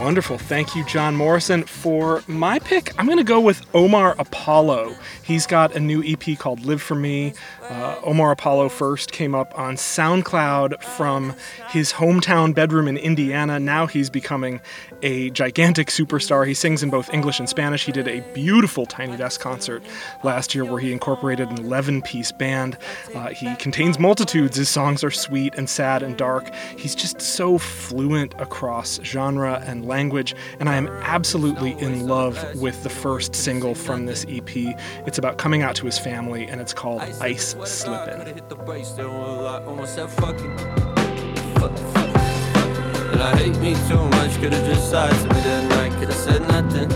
Wonderful. 0.04 0.38
Thank 0.38 0.76
you, 0.76 0.84
John 0.84 1.16
Morrison. 1.16 1.63
For 1.63 2.24
my 2.28 2.60
pick, 2.60 2.94
I'm 3.00 3.06
going 3.06 3.20
to 3.20 3.24
go 3.24 3.39
with 3.39 3.66
Omar 3.74 4.18
Apollo. 4.20 4.98
He's 5.24 5.48
got 5.48 5.78
a 5.78 5.80
new 5.80 6.04
EP 6.06 6.38
called 6.38 6.66
Live 6.66 6.82
For 6.82 6.94
Me. 6.96 7.34
Uh, 7.69 7.95
Omar 8.04 8.32
Apollo 8.32 8.69
first 8.69 9.12
came 9.12 9.34
up 9.34 9.58
on 9.58 9.76
SoundCloud 9.76 10.82
from 10.82 11.36
his 11.69 11.93
hometown 11.93 12.54
bedroom 12.54 12.88
in 12.88 12.97
Indiana. 12.97 13.60
Now 13.60 13.88
he's 13.88 14.10
becoming 14.10 14.62
a 15.02 15.30
gigantic 15.32 15.88
superstar. 15.88 16.45
He 16.45 16.54
sings 16.54 16.84
in 16.84 16.89
both 16.89 17.13
English 17.13 17.39
and 17.39 17.47
Spanish. 17.47 17.86
He 17.86 17.91
did 17.91 18.08
a 18.08 18.21
beautiful 18.34 18.86
Tiny 18.86 19.17
Desk 19.17 19.39
concert 19.39 19.84
last 20.23 20.54
year 20.54 20.65
where 20.65 20.80
he 20.80 20.91
incorporated 20.91 21.49
an 21.49 21.60
11 21.60 22.02
piece 22.02 22.32
band. 22.32 22.78
Uh, 23.15 23.30
he 23.30 23.56
contains 23.56 23.97
multitudes. 23.97 24.58
His 24.58 24.69
songs 24.69 25.04
are 25.04 25.12
sweet 25.12 25.56
and 25.56 25.69
sad 25.69 26.04
and 26.04 26.17
dark. 26.17 26.54
He's 26.78 26.95
just 26.95 27.21
so 27.21 27.58
fluent 27.58 28.34
across 28.39 28.99
genre 29.04 29.63
and 29.65 29.88
language, 29.88 30.36
and 30.60 30.69
I 30.69 30.76
am 30.76 30.88
absolutely 30.88 31.71
in 31.80 32.08
love 32.08 32.38
with 32.56 32.84
the 32.84 32.89
first 32.89 33.36
single 33.36 33.76
from 33.76 34.06
this 34.06 34.26
EP. 34.28 34.49
It's 35.06 35.17
about 35.17 35.38
coming 35.38 35.62
out 35.62 35.76
to 35.76 35.86
his 35.86 35.97
family, 35.97 36.45
and 36.45 36.60
it's 36.60 36.73
called 36.73 37.02
Ice 37.21 37.54
Slippin'. 37.67 38.26
Hit 38.36 38.49
the 38.49 38.56
brakes, 38.56 38.89
then 38.91 39.08
I 39.08 39.63
almost 39.65 39.95
said 39.95 40.10
fuck. 40.10 40.38
Fuck 40.38 40.47
fuck 41.60 41.71
it, 41.71 41.80
fuck 41.80 42.69
it. 42.69 43.13
And 43.13 43.21
I 43.21 43.36
hate 43.38 43.58
me 43.58 43.76
too 43.88 44.04
much, 44.17 44.36
could've 44.39 44.65
just 44.65 44.91
lied 44.93 45.12
to 45.12 45.23
me 45.23 45.41
that 45.41 45.69
night, 45.69 45.91
could've 45.99 46.15
said 46.15 46.41
nothing. 46.47 46.91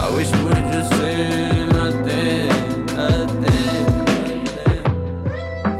I 0.00 0.10
wish 0.14 0.30
you 0.32 0.44
would've 0.44 0.72
just 0.72 0.90
said 0.90 1.68
nothing, 1.70 2.48
nothing, 2.96 4.44
nothing. 4.44 4.84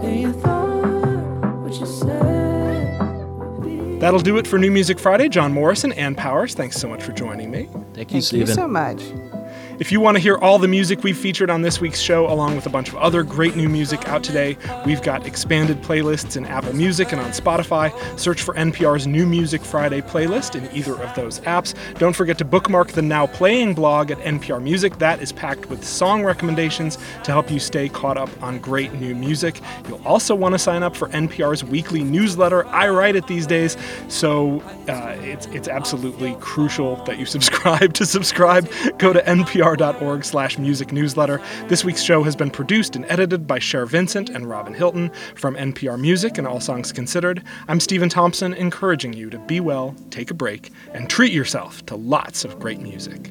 Yeah, 0.03 0.11
you 0.11 0.33
thought 0.33 1.63
what 1.63 1.75
you 1.79 1.87
said. 1.87 2.99
That'll 4.01 4.21
do 4.21 4.37
it 4.39 4.47
for 4.47 4.59
New 4.59 4.71
Music 4.71 4.99
Friday. 4.99 5.29
John 5.29 5.53
Morrison, 5.53 5.93
Ann 5.93 6.15
Powers, 6.15 6.55
thanks 6.55 6.77
so 6.77 6.89
much 6.89 7.03
for 7.03 7.13
joining 7.13 7.51
me. 7.51 7.69
Thank 7.95 8.13
you, 8.13 8.21
Thank 8.21 8.33
you 8.33 8.47
so 8.47 8.69
much. 8.69 9.03
If 9.81 9.93
you 9.93 10.01
want 10.01 10.17
to 10.17 10.21
hear 10.21 10.37
all 10.39 10.59
the 10.59 10.67
music 10.67 11.05
we've 11.05 11.17
featured 11.17 11.51
on 11.51 11.63
this 11.63 11.81
week's 11.81 12.01
show, 12.01 12.29
along 12.29 12.57
with 12.57 12.67
a 12.67 12.69
bunch 12.69 12.89
of 12.89 12.97
other 12.97 13.23
great 13.23 13.55
new 13.55 13.69
music 13.69 14.09
out 14.09 14.25
today, 14.25 14.57
we've 14.85 15.03
got 15.03 15.25
expanded 15.25 15.81
playlists 15.83 16.37
in 16.37 16.47
Apple 16.47 16.73
Music 16.73 17.13
and 17.13 17.21
on 17.21 17.31
Spotify. 17.31 17.95
Search 18.19 18.43
for 18.43 18.55
NPR's 18.55 19.07
New 19.07 19.25
Music 19.25 19.63
Friday 19.63 20.01
playlist 20.01 20.57
in 20.57 20.69
either 20.77 21.01
of 21.01 21.15
those 21.15 21.39
apps. 21.41 21.75
Don't 21.97 22.17
forget 22.17 22.39
to 22.39 22.45
bookmark 22.45 22.89
the 22.89 23.03
Now 23.03 23.29
Playing 23.29 23.73
blog 23.73 24.11
at 24.11 24.19
NPR 24.19 24.61
Music. 24.61 24.99
That 24.99 25.23
is 25.23 25.31
packed 25.31 25.67
with 25.67 25.85
song 25.85 26.25
recommendations 26.25 26.99
to 27.23 27.31
help 27.31 27.49
you 27.49 27.61
stay 27.61 27.89
caught 27.89 28.19
up 28.19 28.31
on 28.43 28.59
great 28.59 28.93
new 28.95 29.15
music. 29.15 29.61
You'll 29.87 30.05
also 30.05 30.35
want 30.35 30.55
to 30.55 30.59
sign 30.59 30.83
up 30.83 30.97
for 30.97 31.09
NPR's 31.11 31.63
weekly 31.63 32.03
newsletter. 32.03 32.67
I 32.67 32.89
write 32.89 33.15
it 33.15 33.29
these 33.29 33.47
days, 33.47 33.77
so 34.09 34.61
uh, 34.89 35.15
it's 35.21 35.47
it's 35.47 35.69
absolutely 35.69 36.37
crucial 36.41 36.97
that 37.05 37.17
you 37.17 37.27
subscribe. 37.39 37.95
To 37.95 38.05
subscribe, 38.05 38.69
go 38.99 39.13
to 39.13 39.21
npr.org 39.77 40.25
slash 40.25 40.59
music 40.59 40.93
newsletter. 40.93 41.41
This 41.67 41.85
week's 41.85 42.03
show 42.03 42.23
has 42.23 42.35
been 42.35 42.51
produced 42.51 42.97
and 42.97 43.05
edited 43.09 43.47
by 43.47 43.59
Cher 43.59 43.85
Vincent 43.87 44.31
and 44.31 44.49
Robin 44.49 44.73
Hilton 44.73 45.11
from 45.35 45.57
NPR 45.57 46.01
Music 46.01 46.39
and 46.39 46.47
All 46.47 46.61
Songs 46.61 46.93
Considered. 46.93 47.43
I'm 47.69 47.81
Stephen 47.81 48.09
Thompson, 48.09 48.55
encouraging 48.55 49.13
you 49.13 49.31
to 49.31 49.39
be 49.39 49.61
well, 49.61 49.95
take 50.11 50.31
a 50.31 50.35
break, 50.35 50.71
and 50.93 51.11
treat 51.11 51.33
yourself 51.33 51.85
to 51.87 51.97
lots 51.97 52.45
of 52.45 52.59
great 52.59 52.81
music. 52.81 53.31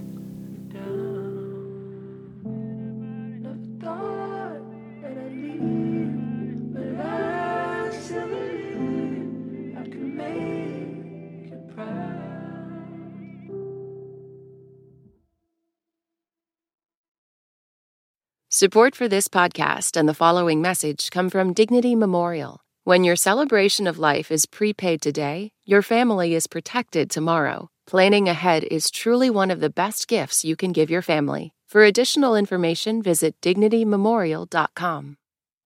Support 18.60 18.96
for 18.96 19.08
this 19.08 19.28
podcast 19.28 19.96
and 19.96 20.10
the 20.10 20.15
following 20.15 20.63
message 20.63 21.12
come 21.12 21.30
from 21.30 21.54
Dignity 21.54 21.93
Memorial. 21.93 22.62
When 22.86 23.04
your 23.04 23.15
celebration 23.15 23.86
of 23.86 24.00
life 24.00 24.32
is 24.32 24.48
prepaid 24.48 25.00
today, 25.00 25.52
your 25.63 25.84
family 25.84 26.34
is 26.34 26.48
protected 26.48 27.12
tomorrow. 27.12 27.70
Planning 27.86 28.28
ahead 28.28 28.63
is 28.63 28.89
truly 28.89 29.30
one 29.30 29.52
of 29.52 29.60
the 29.60 29.70
best 29.70 30.08
gifts 30.08 30.43
you 30.43 30.56
can 30.56 30.72
give 30.72 30.89
your 30.89 31.04
family. 31.04 31.54
For 31.67 31.84
additional 31.84 32.36
information, 32.36 33.04
visit 33.04 33.39
dignitymemorial.com. 33.41 35.17